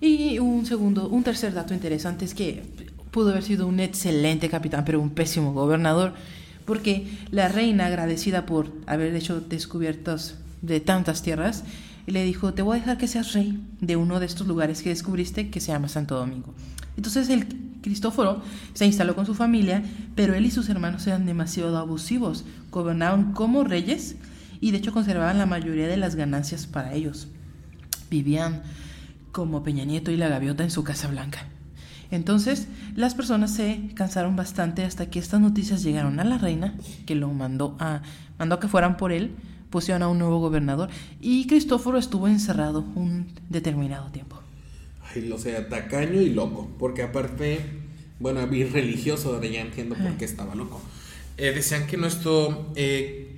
Y 0.00 0.38
un 0.38 0.64
segundo, 0.64 1.08
un 1.08 1.22
tercer 1.22 1.52
dato 1.52 1.74
interesante 1.74 2.24
es 2.24 2.34
que 2.34 2.62
pudo 3.10 3.30
haber 3.30 3.42
sido 3.42 3.66
un 3.66 3.80
excelente 3.80 4.48
capitán, 4.48 4.84
pero 4.84 5.00
un 5.00 5.10
pésimo 5.10 5.52
gobernador, 5.52 6.14
porque 6.64 7.06
la 7.30 7.48
reina, 7.48 7.86
agradecida 7.86 8.46
por 8.46 8.72
haber 8.86 9.14
hecho 9.14 9.40
descubiertos 9.40 10.36
de 10.62 10.80
tantas 10.80 11.22
tierras, 11.22 11.64
le 12.06 12.24
dijo, 12.24 12.54
te 12.54 12.62
voy 12.62 12.76
a 12.76 12.80
dejar 12.80 12.98
que 12.98 13.08
seas 13.08 13.34
rey 13.34 13.62
de 13.80 13.96
uno 13.96 14.20
de 14.20 14.26
estos 14.26 14.46
lugares 14.46 14.82
que 14.82 14.88
descubriste 14.88 15.50
que 15.50 15.60
se 15.60 15.72
llama 15.72 15.88
Santo 15.88 16.16
Domingo. 16.16 16.54
Entonces 16.96 17.28
el 17.28 17.46
Cristóforo 17.82 18.42
se 18.74 18.86
instaló 18.86 19.14
con 19.14 19.26
su 19.26 19.34
familia, 19.34 19.82
pero 20.14 20.34
él 20.34 20.46
y 20.46 20.50
sus 20.50 20.68
hermanos 20.68 21.06
eran 21.06 21.26
demasiado 21.26 21.76
abusivos, 21.76 22.44
gobernaban 22.70 23.32
como 23.32 23.64
reyes 23.64 24.16
y 24.60 24.70
de 24.70 24.78
hecho 24.78 24.92
conservaban 24.92 25.38
la 25.38 25.46
mayoría 25.46 25.88
de 25.88 25.96
las 25.96 26.14
ganancias 26.14 26.66
para 26.66 26.94
ellos 26.94 27.28
vivían 28.10 28.62
como 29.32 29.62
Peña 29.62 29.84
Nieto 29.84 30.10
y 30.10 30.16
la 30.16 30.28
gaviota 30.28 30.64
en 30.64 30.70
su 30.70 30.84
Casa 30.84 31.08
Blanca. 31.08 31.46
Entonces, 32.10 32.66
las 32.96 33.14
personas 33.14 33.54
se 33.54 33.90
cansaron 33.94 34.34
bastante 34.34 34.84
hasta 34.84 35.08
que 35.10 35.20
estas 35.20 35.40
noticias 35.40 35.82
llegaron 35.82 36.18
a 36.18 36.24
la 36.24 36.38
reina, 36.38 36.74
que 37.06 37.14
lo 37.14 37.28
mandó 37.32 37.76
a 37.78 38.02
mandó 38.40 38.54
a 38.54 38.60
que 38.60 38.68
fueran 38.68 38.96
por 38.96 39.12
él, 39.12 39.32
pusieron 39.68 40.02
a 40.02 40.08
un 40.08 40.18
nuevo 40.18 40.40
gobernador 40.40 40.88
y 41.20 41.46
Cristóforo 41.46 41.98
estuvo 41.98 42.26
encerrado 42.26 42.84
un 42.94 43.28
determinado 43.50 44.10
tiempo. 44.10 44.40
Ay, 45.14 45.30
o 45.30 45.38
sea, 45.38 45.68
tacaño 45.68 46.20
y 46.20 46.30
loco. 46.30 46.70
Porque 46.78 47.02
aparte, 47.02 47.60
bueno, 48.18 48.44
vi 48.46 48.64
religioso, 48.64 49.34
ahora 49.34 49.46
ya 49.46 49.60
entiendo 49.60 49.94
por 49.94 50.16
qué 50.16 50.24
estaba 50.24 50.54
loco. 50.54 50.80
Eh, 51.36 51.52
decían 51.52 51.86
que 51.86 51.96
nuestro 51.96 52.72
eh, 52.76 53.36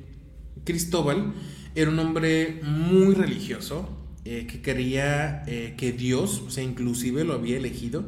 Cristóbal 0.64 1.33
era 1.75 1.91
un 1.91 1.99
hombre 1.99 2.61
muy 2.62 3.14
religioso, 3.14 3.88
eh, 4.25 4.47
que 4.47 4.61
quería 4.61 5.43
eh, 5.47 5.75
que 5.76 5.93
Dios, 5.93 6.43
o 6.47 6.50
sea, 6.50 6.62
inclusive 6.62 7.25
lo 7.25 7.35
había 7.35 7.57
elegido. 7.57 8.05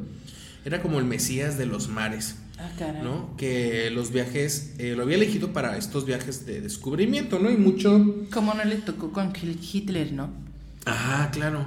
Era 0.64 0.80
como 0.80 0.99
el 0.99 1.04
Mesías 1.04 1.59
de 1.59 1.66
los 1.66 1.88
mares. 1.88 2.37
Ah. 2.59 2.71
¿no? 3.02 3.37
Que 3.37 3.90
los 3.90 4.12
viajes, 4.12 4.75
eh, 4.78 4.94
lo 4.97 5.02
había 5.02 5.16
elegido 5.16 5.52
para 5.52 5.76
estos 5.76 6.06
viajes 6.06 6.47
de 6.47 6.61
descubrimiento, 6.61 7.40
¿no? 7.40 7.50
Y 7.50 7.56
mucho, 7.56 8.26
Como 8.33 8.54
no 8.54 8.64
le 8.64 8.76
tocó 8.76 9.12
con 9.12 9.33
Hitler, 9.35 10.12
¿no? 10.12 10.30
Ah, 10.87 11.30
claro. 11.33 11.66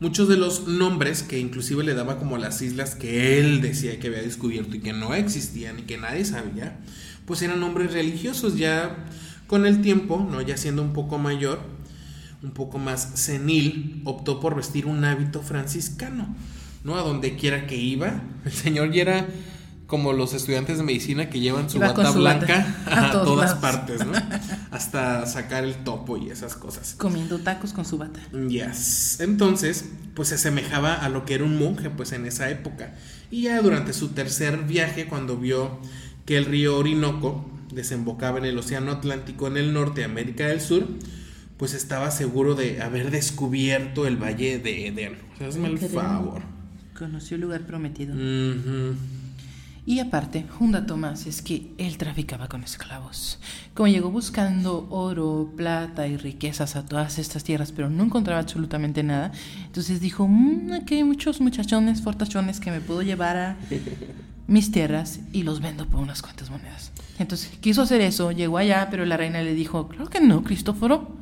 Muchos 0.00 0.28
de 0.28 0.36
los 0.36 0.68
nombres 0.68 1.22
que 1.22 1.38
inclusive 1.38 1.82
le 1.82 1.94
daba 1.94 2.18
como 2.18 2.38
las 2.38 2.62
islas 2.62 2.94
que 2.94 3.40
él 3.40 3.60
decía 3.60 3.98
que 3.98 4.08
había 4.08 4.22
descubierto 4.22 4.76
y 4.76 4.80
que 4.80 4.92
no 4.92 5.14
existían 5.14 5.80
y 5.80 5.82
que 5.82 5.96
nadie 5.96 6.24
sabía, 6.24 6.78
pues 7.24 7.42
eran 7.42 7.58
nombres 7.58 7.92
religiosos. 7.92 8.56
Ya 8.56 9.06
con 9.48 9.66
el 9.66 9.80
tiempo, 9.80 10.24
¿no? 10.30 10.40
Ya 10.42 10.56
siendo 10.56 10.82
un 10.82 10.92
poco 10.92 11.18
mayor, 11.18 11.60
un 12.42 12.50
poco 12.50 12.78
más 12.78 13.10
senil, 13.14 14.02
optó 14.04 14.40
por 14.40 14.54
vestir 14.54 14.86
un 14.86 15.04
hábito 15.04 15.42
franciscano, 15.42 16.34
¿no? 16.84 16.96
A 16.96 17.02
donde 17.02 17.36
quiera 17.36 17.66
que 17.66 17.76
iba. 17.76 18.22
El 18.44 18.52
señor 18.52 18.92
ya 18.92 19.02
era 19.02 19.26
como 19.88 20.12
los 20.12 20.34
estudiantes 20.34 20.76
de 20.76 20.84
medicina 20.84 21.30
que 21.30 21.40
llevan 21.40 21.70
su 21.70 21.78
Iba 21.78 21.88
bata 21.88 22.12
su 22.12 22.22
bata 22.22 22.38
blanca 22.46 22.76
a 22.86 23.10
todas 23.10 23.50
lados. 23.52 23.58
partes, 23.58 24.06
¿no? 24.06 24.12
Hasta 24.70 25.24
sacar 25.24 25.64
el 25.64 25.76
topo 25.76 26.18
y 26.18 26.28
esas 26.28 26.56
cosas. 26.56 26.94
Comiendo 26.98 27.38
tacos 27.38 27.72
con 27.72 27.86
su 27.86 27.96
bata. 27.96 28.20
Yes. 28.48 29.18
Entonces, 29.20 29.86
pues 30.14 30.28
se 30.28 30.34
asemejaba 30.34 30.94
a 30.94 31.08
lo 31.08 31.24
que 31.24 31.34
era 31.34 31.44
un 31.44 31.58
monje, 31.58 31.88
pues 31.88 32.12
en 32.12 32.26
esa 32.26 32.50
época. 32.50 32.94
Y 33.30 33.42
ya 33.42 33.60
durante 33.62 33.94
su 33.94 34.08
tercer 34.08 34.58
viaje, 34.64 35.06
cuando 35.06 35.38
vio 35.38 35.80
que 36.26 36.36
el 36.36 36.44
río 36.44 36.76
Orinoco 36.76 37.50
desembocaba 37.72 38.38
en 38.38 38.44
el 38.44 38.58
Océano 38.58 38.92
Atlántico 38.92 39.46
en 39.46 39.56
el 39.56 39.72
norte 39.72 40.02
de 40.02 40.04
América 40.04 40.46
del 40.46 40.60
Sur, 40.60 40.86
pues 41.58 41.74
estaba 41.74 42.10
seguro 42.10 42.54
de 42.54 42.80
haber 42.80 43.10
descubierto 43.10 44.06
el 44.06 44.16
Valle 44.16 44.58
de 44.58 44.86
Edén. 44.86 45.16
O 45.34 45.38
sea, 45.38 45.48
hazme 45.48 45.68
el 45.68 45.78
favor. 45.78 46.42
Conoció 46.96 47.34
el 47.34 47.42
lugar 47.42 47.62
prometido. 47.62 48.14
Y 49.86 50.00
aparte, 50.00 50.44
un 50.60 50.72
dato 50.72 50.98
más 50.98 51.26
es 51.26 51.40
que 51.40 51.72
él 51.78 51.96
traficaba 51.96 52.46
con 52.46 52.62
esclavos. 52.62 53.38
Como 53.72 53.88
llegó 53.88 54.10
buscando 54.10 54.86
oro, 54.90 55.50
plata 55.56 56.06
y 56.06 56.18
riquezas 56.18 56.76
a 56.76 56.84
todas 56.84 57.18
estas 57.18 57.42
tierras, 57.42 57.72
pero 57.72 57.88
no 57.88 58.04
encontraba 58.04 58.38
absolutamente 58.38 59.02
nada, 59.02 59.32
entonces 59.64 60.00
dijo, 60.02 60.28
"Mm, 60.28 60.72
aquí 60.74 60.96
hay 60.96 61.04
muchos 61.04 61.40
muchachones, 61.40 62.02
fortachones 62.02 62.60
que 62.60 62.70
me 62.70 62.82
puedo 62.82 63.00
llevar 63.00 63.36
a 63.38 63.56
mis 64.46 64.70
tierras 64.70 65.20
y 65.32 65.42
los 65.42 65.62
vendo 65.62 65.86
por 65.86 66.00
unas 66.00 66.20
cuantas 66.20 66.50
monedas. 66.50 66.92
Entonces 67.18 67.50
quiso 67.60 67.80
hacer 67.80 68.02
eso, 68.02 68.30
llegó 68.30 68.58
allá, 68.58 68.88
pero 68.90 69.06
la 69.06 69.16
reina 69.16 69.40
le 69.42 69.54
dijo, 69.54 69.88
claro 69.88 70.10
que 70.10 70.20
no, 70.20 70.44
Cristóforo, 70.44 71.16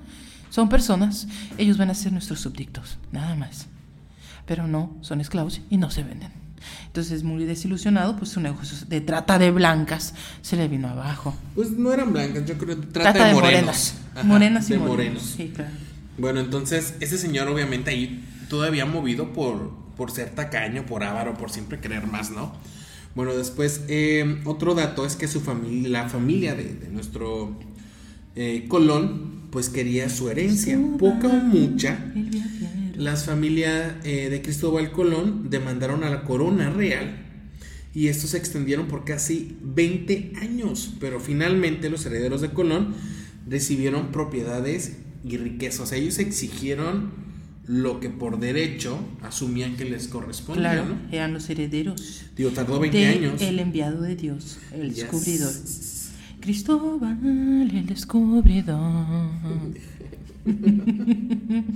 son 0.50 0.69
personas, 0.69 1.29
ellos 1.59 1.79
van 1.79 1.91
a 1.91 1.95
ser 1.95 2.12
nuestros 2.12 2.41
súbditos, 2.41 2.99
nada 3.12 3.35
más. 3.35 3.67
Pero 4.47 4.67
no, 4.67 4.97
son 5.00 5.21
esclavos 5.21 5.61
y 5.71 5.76
no 5.76 5.91
se 5.91 6.03
venden. 6.03 6.31
Entonces, 6.87 7.23
muy 7.23 7.45
desilusionado, 7.45 8.17
pues 8.17 8.31
su 8.31 8.41
negocio 8.41 8.76
de 8.88 9.00
trata 9.00 9.38
de 9.38 9.50
blancas 9.50 10.15
se 10.43 10.57
le 10.57 10.69
vino 10.69 10.88
abajo. 10.88 11.35
Pues 11.55 11.71
no 11.71 11.93
eran 11.93 12.12
blancas, 12.12 12.47
yo 12.47 12.57
creo. 12.59 12.79
Trata, 12.79 13.26
de, 13.26 13.35
morenos. 13.35 13.95
Ajá, 14.15 14.25
morenas 14.25 14.69
y 14.71 14.73
de 14.73 14.79
morenos. 14.79 14.97
morenos. 14.97 15.23
Sí, 15.23 15.53
claro. 15.55 15.71
Bueno, 16.19 16.41
entonces 16.41 16.95
ese 17.00 17.19
señor 17.19 17.49
obviamente 17.49 17.91
ahí 17.91 18.25
todavía 18.49 18.87
movido 18.87 19.33
por, 19.33 19.75
por 19.97 20.11
ser 20.11 20.31
tacaño, 20.31 20.87
por 20.87 21.05
avaro, 21.05 21.35
por 21.35 21.50
siempre 21.50 21.81
querer 21.81 22.07
más, 22.07 22.31
¿no? 22.31 22.53
Bueno, 23.15 23.35
después 23.35 23.83
eh, 23.88 24.43
otro 24.45 24.75
dato 24.75 25.07
es 25.07 25.17
que 25.17 25.29
su 25.29 25.41
familia, 25.41 25.88
la 25.88 26.09
familia 26.09 26.55
de, 26.55 26.88
nuestro 26.91 27.59
eh, 28.37 28.66
Colón, 28.69 29.49
pues 29.50 29.69
quería 29.69 30.09
su 30.09 30.28
herencia, 30.31 30.78
poca 30.99 31.28
o 31.28 31.37
mucha. 31.37 32.12
Las 32.95 33.25
familias 33.25 33.95
eh, 34.05 34.28
de 34.31 34.43
Cristóbal 34.43 34.93
Colón 34.93 35.50
demandaron 35.50 36.05
a 36.05 36.11
la 36.11 36.25
corona 36.25 36.71
real 36.71 37.26
y 37.95 38.09
estos 38.09 38.31
se 38.31 38.37
extendieron 38.37 38.88
por 38.88 39.07
casi 39.07 39.57
20 39.62 40.35
años, 40.43 40.95
pero 41.00 41.19
finalmente 41.19 41.88
los 41.88 42.05
herederos 42.05 42.43
de 42.43 42.50
Colón 42.50 42.95
recibieron 43.49 44.12
propiedades 44.12 44.99
y 45.25 45.38
riquezas. 45.38 45.81
O 45.81 45.87
sea, 45.87 45.97
ellos 45.97 46.19
exigieron 46.19 47.11
lo 47.66 47.99
que 47.99 48.11
por 48.11 48.38
derecho 48.38 48.99
asumían 49.23 49.76
que 49.76 49.87
les 49.87 50.09
correspondía. 50.09 50.73
Claro, 50.73 50.97
eran 51.11 51.33
los 51.33 51.49
herederos. 51.49 52.23
Digo, 52.37 52.50
tardó 52.50 52.78
20 52.78 53.07
años. 53.07 53.40
El 53.40 53.59
enviado 53.59 54.02
de 54.02 54.14
Dios, 54.14 54.59
el 54.73 54.95
descubridor. 54.95 55.52
Cristóbal, 56.47 57.19
el 57.75 57.87
descubridor. 57.87 59.31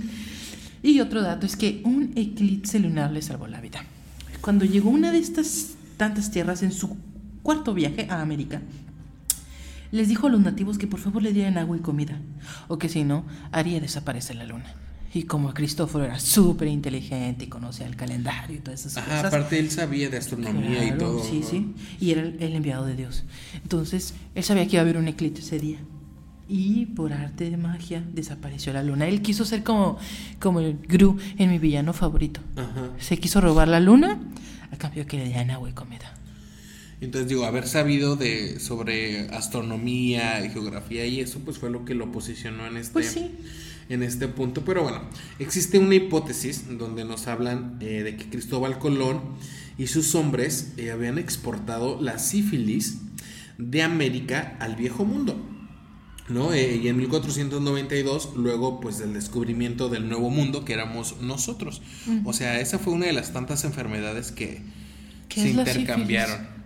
y 0.81 1.01
otro 1.01 1.21
dato 1.21 1.45
es 1.45 1.57
que 1.57 1.81
un 1.83 2.13
eclipse 2.15 2.79
lunar 2.79 3.11
le 3.11 3.21
salvó 3.21 3.47
la 3.47 3.59
vida. 3.59 3.83
Cuando 4.39 4.63
llegó 4.63 4.89
una 4.89 5.11
de 5.11 5.17
estas 5.17 5.71
tantas 5.97 6.31
tierras 6.31 6.63
en 6.63 6.71
su 6.71 6.95
cuarto 7.43 7.73
viaje 7.73 8.07
a 8.09 8.21
América, 8.21 8.61
les 9.91 10.07
dijo 10.07 10.27
a 10.27 10.29
los 10.29 10.39
nativos 10.39 10.77
que 10.77 10.87
por 10.87 11.01
favor 11.01 11.21
le 11.21 11.33
dieran 11.33 11.57
agua 11.57 11.75
y 11.75 11.81
comida, 11.81 12.21
o 12.69 12.77
que 12.77 12.87
si 12.87 13.03
no, 13.03 13.25
haría 13.51 13.81
desaparecer 13.81 14.37
la 14.37 14.45
luna. 14.45 14.73
Y 15.13 15.23
como 15.23 15.53
Cristóforo 15.53 16.05
era 16.05 16.19
súper 16.19 16.69
inteligente 16.69 17.45
y 17.45 17.47
conocía 17.47 17.85
el 17.85 17.97
calendario 17.97 18.57
y 18.57 18.59
todas 18.59 18.85
esas 18.85 18.97
Ajá, 18.97 19.27
Aparte 19.27 19.59
él 19.59 19.69
sabía 19.69 20.09
de 20.09 20.17
astronomía 20.17 20.85
y 20.85 20.97
todo. 20.97 21.21
Sí, 21.23 21.43
sí. 21.43 21.73
Y 21.99 22.11
era 22.11 22.21
el, 22.21 22.55
enviado 22.55 22.85
de 22.85 22.95
Dios. 22.95 23.23
Entonces, 23.55 24.13
él 24.35 24.43
sabía 24.43 24.65
que 24.67 24.73
iba 24.73 24.81
a 24.81 24.83
haber 24.83 24.97
un 24.97 25.09
eclipse 25.09 25.41
ese 25.41 25.59
día. 25.59 25.79
Y 26.47 26.85
por 26.87 27.11
arte 27.11 27.49
de 27.49 27.57
magia 27.57 28.03
desapareció 28.13 28.71
la 28.71 28.83
luna. 28.83 29.07
Él 29.07 29.21
quiso 29.21 29.43
ser 29.43 29.63
como, 29.63 29.97
como 30.39 30.61
el 30.61 30.77
Gru 30.87 31.17
en 31.37 31.49
mi 31.49 31.59
villano 31.59 31.91
favorito. 31.93 32.39
Ajá. 32.55 32.89
Se 32.99 33.17
quiso 33.17 33.41
robar 33.41 33.67
la 33.67 33.79
luna 33.79 34.19
a 34.71 34.77
cambio 34.77 35.05
que 35.07 35.17
le 35.17 35.25
dieran 35.25 35.51
agua 35.51 35.69
y 35.69 35.73
comida. 35.73 36.13
Entonces 37.01 37.27
digo, 37.27 37.45
haber 37.45 37.67
sabido 37.67 38.15
de 38.15 38.59
sobre 38.59 39.27
astronomía 39.29 40.45
y 40.45 40.49
geografía 40.49 41.05
y 41.07 41.19
eso 41.19 41.39
pues 41.39 41.57
fue 41.57 41.71
lo 41.71 41.83
que 41.83 41.95
lo 41.95 42.11
posicionó 42.11 42.67
en 42.67 42.77
este 42.77 42.93
pues 42.93 43.17
en 43.91 44.03
este 44.03 44.27
punto. 44.27 44.63
Pero 44.65 44.83
bueno, 44.83 45.01
existe 45.39 45.77
una 45.77 45.95
hipótesis 45.95 46.65
donde 46.77 47.05
nos 47.05 47.27
hablan 47.27 47.77
eh, 47.81 48.03
de 48.03 48.15
que 48.15 48.29
Cristóbal 48.29 48.79
Colón 48.79 49.21
y 49.77 49.87
sus 49.87 50.15
hombres 50.15 50.73
eh, 50.77 50.91
habían 50.91 51.17
exportado 51.17 52.01
la 52.01 52.17
sífilis 52.17 52.99
de 53.57 53.83
América 53.83 54.55
al 54.59 54.75
viejo 54.75 55.05
mundo. 55.05 55.39
¿no? 56.29 56.53
Eh, 56.53 56.77
y 56.77 56.87
en 56.87 56.97
1492, 56.97 58.31
luego 58.35 58.79
pues 58.79 58.97
del 58.97 59.13
descubrimiento 59.13 59.89
del 59.89 60.07
nuevo 60.07 60.29
mundo 60.29 60.63
que 60.63 60.73
éramos 60.73 61.17
nosotros. 61.21 61.81
O 62.23 62.31
sea, 62.31 62.59
esa 62.59 62.79
fue 62.79 62.93
una 62.93 63.07
de 63.07 63.13
las 63.13 63.33
tantas 63.33 63.65
enfermedades 63.65 64.31
que 64.31 64.61
se 65.29 65.49
intercambiaron. 65.49 66.61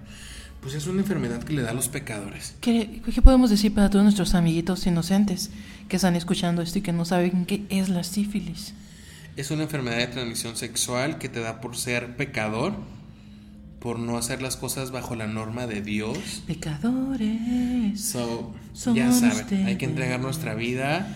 Pues 0.66 0.74
es 0.74 0.88
una 0.88 1.02
enfermedad 1.02 1.44
que 1.44 1.54
le 1.54 1.62
da 1.62 1.70
a 1.70 1.74
los 1.76 1.90
pecadores. 1.90 2.56
¿Qué, 2.60 3.00
podemos 3.24 3.52
decir 3.52 3.72
para 3.76 3.92
todos 3.92 4.04
nuestros 4.04 4.34
amiguitos 4.34 4.88
inocentes 4.88 5.52
que 5.88 5.98
están 5.98 6.16
escuchando 6.16 6.62
esto 6.62 6.80
y 6.80 6.82
que 6.82 6.94
no 6.94 7.06
saben 7.06 7.46
qué 7.46 7.66
es 7.70 7.90
la 7.90 8.04
sífilis? 8.04 8.74
Es 9.36 9.52
una 9.52 9.64
enfermedad 9.64 9.98
de 9.98 10.08
transmisión 10.08 10.56
sexual 10.56 11.18
que 11.18 11.30
te 11.30 11.42
da 11.42 11.62
por 11.62 11.76
ser 11.76 12.16
pecador, 12.16 12.74
por 13.80 14.00
no 14.00 14.18
hacer 14.18 14.42
las 14.42 14.58
cosas 14.58 14.92
bajo 14.92 15.16
la 15.16 15.28
norma 15.28 15.68
de 15.68 15.82
Dios. 15.82 16.44
Pecadores. 16.48 18.00
So, 18.00 18.54
ya 18.94 19.12
saben, 19.12 19.68
hay 19.68 19.76
que 19.76 19.86
entregar 19.86 20.20
nuestra 20.20 20.56
vida 20.56 21.08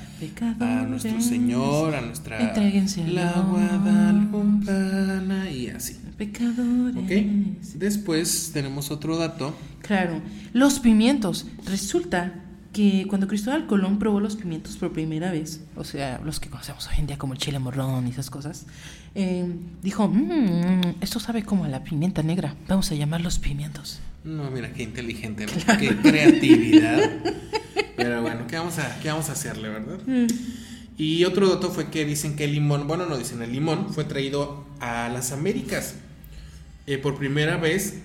a 0.60 0.86
nuestro 0.88 1.22
Señor, 1.22 1.96
a 1.96 2.02
nuestra 2.02 2.42
Entréguense 2.42 3.08
la 3.08 3.32
Guadalupana 3.42 5.50
y 5.50 5.70
así. 5.70 5.98
Pecadores. 6.18 7.04
Okay. 7.06 7.58
Después 7.76 8.52
tenemos 8.54 8.92
otro 8.92 9.18
dato. 9.18 9.56
Claro, 9.82 10.22
los 10.52 10.80
pimientos. 10.80 11.48
Resulta 11.66 12.34
que 12.74 13.06
cuando 13.08 13.28
Cristóbal 13.28 13.68
Colón 13.68 14.00
probó 14.00 14.20
los 14.20 14.36
pimientos 14.36 14.78
por 14.78 14.92
primera 14.94 15.32
vez, 15.32 15.62
o 15.76 15.84
sea, 15.84 16.22
los 16.24 16.40
que 16.40 16.50
conocemos 16.50 16.88
hoy 16.88 16.96
en 17.00 17.08
día 17.08 17.18
como 17.18 17.34
el 17.34 17.40
chile 17.40 17.60
morrón 17.60 18.08
y 18.08 18.12
esas 18.12 18.30
cosas, 18.30 18.66
eh, 19.16 19.46
dijo, 19.82 20.08
mmm, 20.08 20.96
esto 21.02 21.20
sabe 21.20 21.44
como 21.44 21.66
a 21.66 21.68
la 21.68 21.84
pimienta 21.84 22.22
negra, 22.22 22.56
vamos 22.68 22.92
a 22.92 22.96
llamarlos 22.96 23.40
pimientos. 23.40 24.00
No, 24.24 24.52
mira, 24.52 24.72
qué 24.74 24.84
inteligente, 24.84 25.46
qué 25.80 25.98
creatividad. 25.98 27.10
Pero 27.96 28.22
bueno, 28.22 28.48
¿qué 28.48 28.58
vamos 28.58 28.78
a, 28.78 29.00
qué 29.00 29.10
vamos 29.10 29.30
a 29.30 29.32
hacerle, 29.32 29.70
verdad? 29.70 30.00
Mm. 30.06 30.28
Y 30.98 31.24
otro 31.26 31.48
dato 31.50 31.72
fue 31.72 31.90
que 31.90 32.06
dicen 32.06 32.36
que 32.36 32.44
el 32.44 32.54
limón, 32.54 32.88
bueno, 32.88 33.06
no 33.06 33.18
dicen, 33.18 33.42
el 33.42 33.54
limón 33.54 33.94
fue 33.94 34.04
traído 34.04 34.66
a 34.80 35.10
las 35.10 35.32
Américas. 35.32 35.96
Eh, 36.88 36.98
por 36.98 37.18
primera 37.18 37.58
vez 37.58 38.02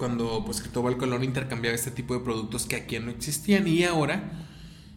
cuando 0.00 0.42
pues 0.46 0.62
Cristóbal 0.62 0.96
Colón 0.96 1.22
intercambiaba 1.22 1.74
este 1.74 1.90
tipo 1.90 2.14
de 2.14 2.20
productos 2.20 2.64
que 2.64 2.74
aquí 2.74 2.98
no 2.98 3.10
existían 3.10 3.68
y 3.68 3.84
ahora, 3.84 4.32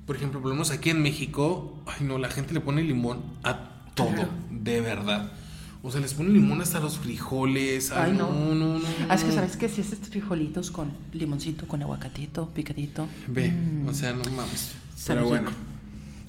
por 0.08 0.16
ejemplo, 0.16 0.42
vemos 0.42 0.72
aquí 0.72 0.92
en 0.92 1.02
México, 1.02 1.78
ay 1.86 2.08
no, 2.08 2.18
la 2.18 2.30
gente 2.30 2.54
le 2.54 2.62
pone 2.62 2.82
limón 2.84 3.22
a 3.44 3.84
todo, 3.94 4.30
de 4.50 4.80
verdad. 4.80 5.34
O 5.82 5.92
sea, 5.92 6.00
les 6.00 6.14
pone 6.14 6.30
limón 6.30 6.62
hasta 6.62 6.80
los 6.80 6.98
frijoles. 6.98 7.92
Ay, 7.92 8.14
no. 8.14 8.32
No, 8.32 8.56
no, 8.56 8.80
no. 8.80 8.86
Ah, 9.10 9.16
es 9.16 9.26
que 9.26 9.34
sabes 9.34 9.58
que 9.58 9.68
si 9.68 9.82
es 9.82 9.92
estos 9.92 10.08
frijolitos 10.08 10.72
con 10.72 10.94
limoncito, 11.12 11.68
con 11.68 11.82
aguacatito, 11.82 12.50
picadito. 12.52 13.06
Ve, 13.28 13.52
mm. 13.52 13.90
o 13.90 13.94
sea, 13.94 14.14
no 14.14 14.24
mames. 14.32 14.72
Pero 15.06 15.28
bueno. 15.28 15.52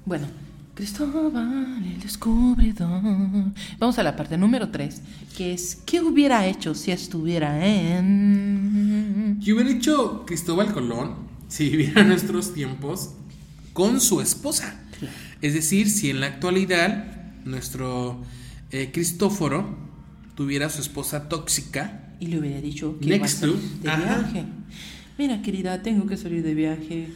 Bueno, 0.04 0.26
Cristóbal, 0.74 1.84
el 1.86 2.00
descubridor. 2.00 3.00
Vamos 3.78 3.96
a 4.00 4.02
la 4.02 4.16
parte 4.16 4.36
número 4.36 4.70
3, 4.70 5.02
que 5.36 5.52
es 5.52 5.76
¿qué 5.86 6.00
hubiera 6.00 6.46
hecho 6.46 6.74
si 6.74 6.90
estuviera 6.90 7.64
en... 7.64 8.33
¿Qué 9.44 9.52
hubiera 9.52 9.70
hecho 9.70 10.24
Cristóbal 10.26 10.72
Colón 10.72 11.16
si 11.48 11.68
viviera 11.70 12.02
nuestros 12.02 12.54
tiempos 12.54 13.10
con 13.74 14.00
su 14.00 14.22
esposa? 14.22 14.80
Es 15.42 15.52
decir, 15.52 15.90
si 15.90 16.08
en 16.08 16.20
la 16.20 16.28
actualidad 16.28 17.34
nuestro 17.44 18.22
eh, 18.70 18.90
Cristóforo 18.90 19.76
tuviera 20.34 20.70
su 20.70 20.80
esposa 20.80 21.28
tóxica 21.28 22.14
y 22.20 22.28
le 22.28 22.38
hubiera 22.38 22.58
dicho 22.62 22.98
que 22.98 23.16
iba 23.16 23.26
a 23.26 23.28
de 23.28 23.56
viaje. 23.82 24.44
Mira, 25.18 25.42
querida, 25.42 25.82
tengo 25.82 26.06
que 26.06 26.16
salir 26.16 26.42
de 26.42 26.54
viaje. 26.54 27.08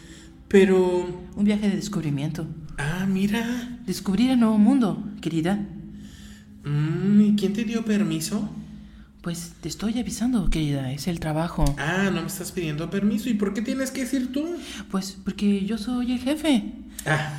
Pero... 0.49 1.31
Un 1.35 1.45
viaje 1.45 1.71
de 1.71 1.77
descubrimiento. 1.77 2.47
Ah, 2.77 3.07
mira. 3.09 3.81
Descubrir 3.87 4.31
el 4.31 4.41
nuevo 4.41 4.59
mundo, 4.59 5.03
querida. 5.23 5.67
Mm, 6.63 7.21
¿Y 7.23 7.37
quién 7.37 7.55
te 7.55 7.65
dio 7.65 7.87
permiso? 7.87 8.51
Pues 9.23 9.55
te 9.61 9.69
estoy 9.69 9.99
avisando, 9.99 10.49
querida, 10.49 10.93
es 10.93 11.09
el 11.09 11.19
trabajo. 11.19 11.65
Ah, 11.77 12.11
no 12.13 12.21
me 12.21 12.27
estás 12.29 12.53
pidiendo 12.53 12.89
permiso. 12.89 13.29
¿Y 13.29 13.35
por 13.35 13.53
qué 13.53 13.63
tienes 13.63 13.91
que 13.91 14.03
decir 14.03 14.33
tú? 14.33 14.47
Pues 14.91 15.19
porque 15.25 15.65
yo 15.65 15.77
soy 15.77 16.13
el 16.13 16.21
jefe. 16.21 16.73
Ah. 17.07 17.39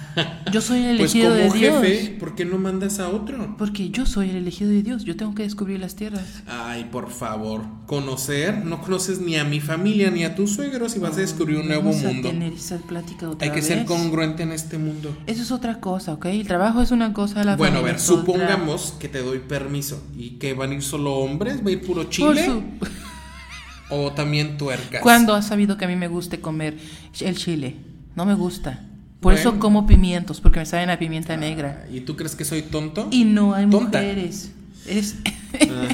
Yo 0.51 0.61
soy 0.61 0.83
el 0.83 0.97
pues 0.97 1.13
elegido 1.13 1.33
de 1.33 1.49
Dios. 1.51 1.83
jefe, 1.83 2.17
¿por 2.19 2.35
qué 2.35 2.45
no 2.45 2.57
mandas 2.57 2.99
a 2.99 3.09
otro? 3.09 3.55
Porque 3.57 3.89
yo 3.89 4.05
soy 4.05 4.29
el 4.29 4.37
elegido 4.37 4.69
de 4.69 4.81
Dios. 4.81 5.03
Yo 5.03 5.15
tengo 5.15 5.35
que 5.35 5.43
descubrir 5.43 5.79
las 5.79 5.95
tierras. 5.95 6.43
Ay, 6.47 6.87
por 6.91 7.09
favor. 7.11 7.63
¿Conocer? 7.85 8.65
No 8.65 8.81
conoces 8.81 9.19
ni 9.19 9.37
a 9.37 9.43
mi 9.43 9.59
familia 9.59 10.09
ni 10.11 10.23
a 10.23 10.35
tus 10.35 10.53
suegros 10.53 10.95
y 10.95 10.99
vas 10.99 11.17
a 11.17 11.21
descubrir 11.21 11.57
un 11.57 11.67
nuevo 11.67 11.91
mundo. 11.93 12.31
Hay 13.39 13.51
que 13.51 13.61
ser 13.61 13.85
congruente 13.85 14.43
en 14.43 14.51
este 14.51 14.77
mundo. 14.77 15.15
Eso 15.27 15.41
es 15.41 15.51
otra 15.51 15.79
cosa, 15.79 16.13
¿ok? 16.13 16.25
El 16.25 16.47
trabajo 16.47 16.81
es 16.81 16.91
una 16.91 17.13
cosa, 17.13 17.43
la 17.43 17.55
Bueno, 17.55 17.79
a 17.79 17.81
ver, 17.81 17.99
supongamos 17.99 18.95
que 18.99 19.07
te 19.07 19.21
doy 19.21 19.39
permiso 19.39 20.03
y 20.17 20.31
que 20.31 20.53
van 20.53 20.71
a 20.71 20.75
ir 20.75 20.83
solo 20.83 21.15
hombres, 21.15 21.63
va 21.63 21.69
a 21.69 21.71
ir 21.71 21.85
puro 21.85 22.05
chile. 22.05 22.47
O 23.91 24.11
también 24.11 24.57
tuercas. 24.57 25.01
¿Cuándo 25.01 25.33
has 25.33 25.47
sabido 25.47 25.77
que 25.77 25.85
a 25.85 25.87
mí 25.87 25.95
me 25.95 26.07
guste 26.07 26.39
comer 26.39 26.77
el 27.21 27.35
chile? 27.35 27.75
No 28.15 28.23
me 28.23 28.35
gusta. 28.35 28.88
Por 29.19 29.33
eso 29.33 29.59
como 29.59 29.85
pimientos, 29.85 30.39
porque 30.39 30.59
me 30.59 30.65
saben 30.65 30.89
a 30.89 30.97
pimienta 30.97 31.35
negra. 31.35 31.85
¿Y 31.91 32.01
tú 32.01 32.15
crees 32.15 32.35
que 32.35 32.45
soy 32.45 32.61
tonto? 32.61 33.07
Y 33.11 33.25
no 33.25 33.53
hay 33.53 33.65
mujeres. 33.65 34.51
Es... 34.87 35.15
Ah, 35.69 35.87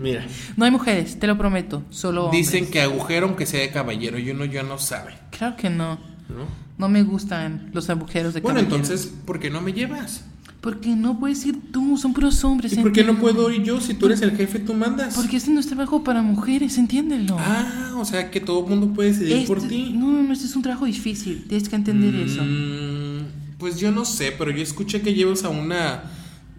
mira. 0.00 0.26
No 0.56 0.64
hay 0.64 0.70
mujeres, 0.70 1.18
te 1.18 1.26
lo 1.26 1.36
prometo. 1.36 1.82
Solo 1.90 2.30
Dicen 2.30 2.70
que 2.70 2.80
agujero 2.80 3.26
aunque 3.26 3.46
sea 3.46 3.60
de 3.60 3.70
caballero 3.70 4.18
y 4.18 4.30
uno 4.30 4.44
ya 4.46 4.62
no 4.62 4.78
sabe. 4.78 5.14
Claro 5.30 5.56
que 5.56 5.70
no. 5.70 5.98
No, 6.28 6.46
no 6.78 6.88
me 6.88 7.02
gustan 7.02 7.70
los 7.72 7.88
agujeros 7.90 8.34
de 8.34 8.42
caballero. 8.42 8.66
Bueno, 8.66 8.76
entonces, 8.76 9.12
¿por 9.24 9.38
qué 9.38 9.50
no 9.50 9.60
me 9.60 9.72
llevas? 9.72 10.24
Porque 10.60 10.96
no 10.96 11.18
puedes 11.20 11.44
ir 11.46 11.58
tú, 11.70 11.96
son 11.96 12.12
puros 12.12 12.42
hombres. 12.42 12.72
¿Y 12.72 12.76
por 12.76 12.92
qué 12.92 13.04
no 13.04 13.18
puedo 13.18 13.50
ir 13.52 13.62
yo? 13.62 13.80
Si 13.80 13.94
tú 13.94 14.06
eres 14.06 14.20
el 14.22 14.32
jefe, 14.36 14.58
tú 14.58 14.74
mandas. 14.74 15.14
Porque 15.14 15.36
este 15.36 15.50
no 15.52 15.60
es 15.60 15.66
trabajo 15.66 16.02
para 16.02 16.22
mujeres, 16.22 16.76
entiéndelo. 16.78 17.36
Ah, 17.38 17.92
o 17.96 18.04
sea 18.04 18.30
que 18.30 18.40
todo 18.40 18.64
el 18.64 18.70
mundo 18.70 18.92
puede 18.92 19.12
decidir 19.12 19.46
por 19.46 19.58
este, 19.58 19.68
ti. 19.68 19.92
No, 19.94 20.22
no, 20.22 20.32
este 20.32 20.46
es 20.46 20.56
un 20.56 20.62
trabajo 20.62 20.86
difícil, 20.86 21.44
tienes 21.48 21.68
que 21.68 21.76
entender 21.76 22.14
eso. 22.16 22.42
Mm, 22.44 23.58
Pues 23.58 23.78
yo 23.78 23.92
no 23.92 24.04
sé, 24.04 24.32
pero 24.36 24.50
yo 24.50 24.62
escuché 24.62 25.02
que 25.02 25.14
llevas 25.14 25.44
a 25.44 25.50
una 25.50 26.02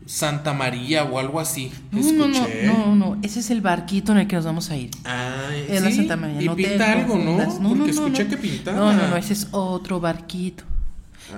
Santa 0.06 0.54
María 0.54 1.04
o 1.04 1.20
algo 1.20 1.40
así. 1.42 1.70
No, 1.92 2.00
no, 2.00 2.26
Escuché. 2.26 2.66
no, 2.66 2.86
no, 2.88 2.96
no, 2.96 3.18
ese 3.24 3.42
es 3.42 3.50
el 3.50 3.60
barquito 3.60 4.14
en 4.14 4.20
el 4.20 4.28
que 4.28 4.38
nos 4.38 4.46
vamos 4.46 4.70
a 4.72 4.78
ir. 4.78 4.90
Ay, 5.04 5.66
Es 5.68 5.82
la 5.82 5.90
sí, 5.92 5.98
Santa 5.98 6.16
María. 6.16 6.42
Y 6.42 6.46
no 6.46 6.56
te 6.56 6.64
pinta 6.64 6.94
algo, 6.94 7.18
¿no? 7.18 7.38
confundas. 7.38 7.60
Porque 7.78 7.92
escuché 7.92 8.28
que 8.28 8.38
pintaba. 8.38 8.78
No, 8.78 8.94
no, 8.94 9.10
no, 9.10 9.18
ese 9.18 9.34
es 9.34 9.48
otro 9.52 10.00
barquito. 10.00 10.64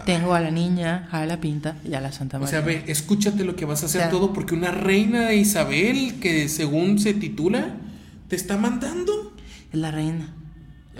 Tengo 0.05 0.33
a 0.33 0.39
la 0.39 0.51
niña, 0.51 1.07
a 1.11 1.25
la 1.25 1.39
pinta 1.41 1.75
y 1.87 1.93
a 1.95 2.01
la 2.01 2.11
Santa 2.11 2.37
O 2.37 2.41
María. 2.41 2.51
sea, 2.51 2.61
ve, 2.61 2.83
escúchate 2.87 3.43
lo 3.43 3.55
que 3.55 3.65
vas 3.65 3.83
a 3.83 3.87
hacer 3.87 4.01
O 4.01 4.03
sea- 4.03 4.11
todo 4.11 4.33
porque 4.33 4.53
una 4.53 4.71
reina 4.71 5.33
Isabel, 5.33 6.19
que 6.19 6.47
según 6.49 6.99
se 6.99 7.13
titula, 7.13 7.75
te 8.27 8.35
está 8.35 8.57
mandando. 8.57 9.33
Es 9.73 9.79
la 9.79 9.91
reina. 9.91 10.35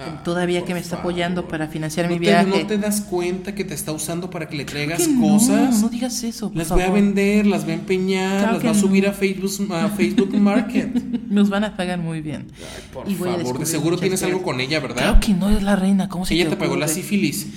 Ay, 0.02 0.20
Todavía 0.24 0.64
que 0.64 0.74
me 0.74 0.80
está 0.80 0.96
favor. 0.96 1.12
apoyando 1.12 1.48
para 1.50 1.68
financiar 1.68 2.06
¿No 2.06 2.14
mi 2.14 2.20
te- 2.20 2.22
viaje. 2.22 2.48
¿No 2.50 2.66
te 2.68 2.78
das 2.78 3.02
cuenta 3.02 3.54
que 3.54 3.66
te 3.66 3.74
está 3.74 3.92
usando 3.92 4.30
para 4.30 4.48
que 4.48 4.56
le 4.56 4.64
traigas 4.64 5.02
Que 5.06 5.08
no, 5.14 5.28
cosas? 5.34 5.82
No, 5.82 5.90
digas 5.90 6.24
eso. 6.24 6.48
por 6.50 6.58
las 6.58 6.70
voy 6.70 6.84
a 6.84 6.90
vender, 6.90 7.46
las 7.46 7.64
voy 7.66 7.74
a 7.74 7.76
empeñar, 7.76 8.40
Claro 8.40 8.54
las 8.54 8.66
va 8.66 8.72
a 8.72 8.74
subir 8.76 9.04
no. 9.04 9.10
a 9.10 9.14
Facebook, 9.14 9.74
a 9.74 9.90
Facebook 9.90 10.34
Market. 10.36 10.94
Nos 11.30 11.50
van 11.50 11.66
a 11.66 11.76
pagar 11.76 12.00
muy 12.00 12.22
bien. 12.22 12.48
Ay, 12.60 12.84
por 12.94 13.10
Y 13.10 13.16
voy 13.16 13.30
a 13.30 13.38
favor, 13.40 13.60
de 13.60 13.66
seguro 13.66 13.98
tienes 13.98 14.24
algo 14.24 14.38
cosas. 14.42 14.46
con 14.54 14.62
ella, 14.62 14.80
¿verdad? 14.80 14.98
Claro 14.98 15.20
que 15.20 15.34
no 15.34 15.50
es 15.50 15.62
la 15.64 15.76
reina. 15.76 16.08
¿Cómo 16.08 16.26
se 16.26 16.34
ella 16.34 16.46
te 16.46 16.52
te 16.52 16.56
pagó 16.56 16.78
la 16.78 16.88
sífilis. 16.88 17.48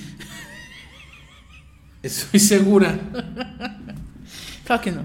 Estoy 2.03 2.41
segura. 2.41 2.99
Claro 4.65 4.81
que 4.81 4.93
no. 4.93 5.03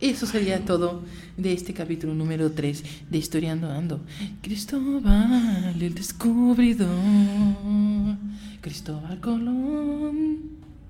Eso 0.00 0.26
sería 0.26 0.64
todo 0.64 1.04
de 1.36 1.52
este 1.52 1.72
capítulo 1.72 2.12
número 2.12 2.50
3 2.50 2.82
de 3.08 3.18
Historiando 3.18 3.70
Ando. 3.70 4.00
Cristóbal, 4.42 5.80
el 5.80 5.94
descubridor. 5.94 6.88
Cristóbal 8.60 9.20
Colón. 9.20 10.57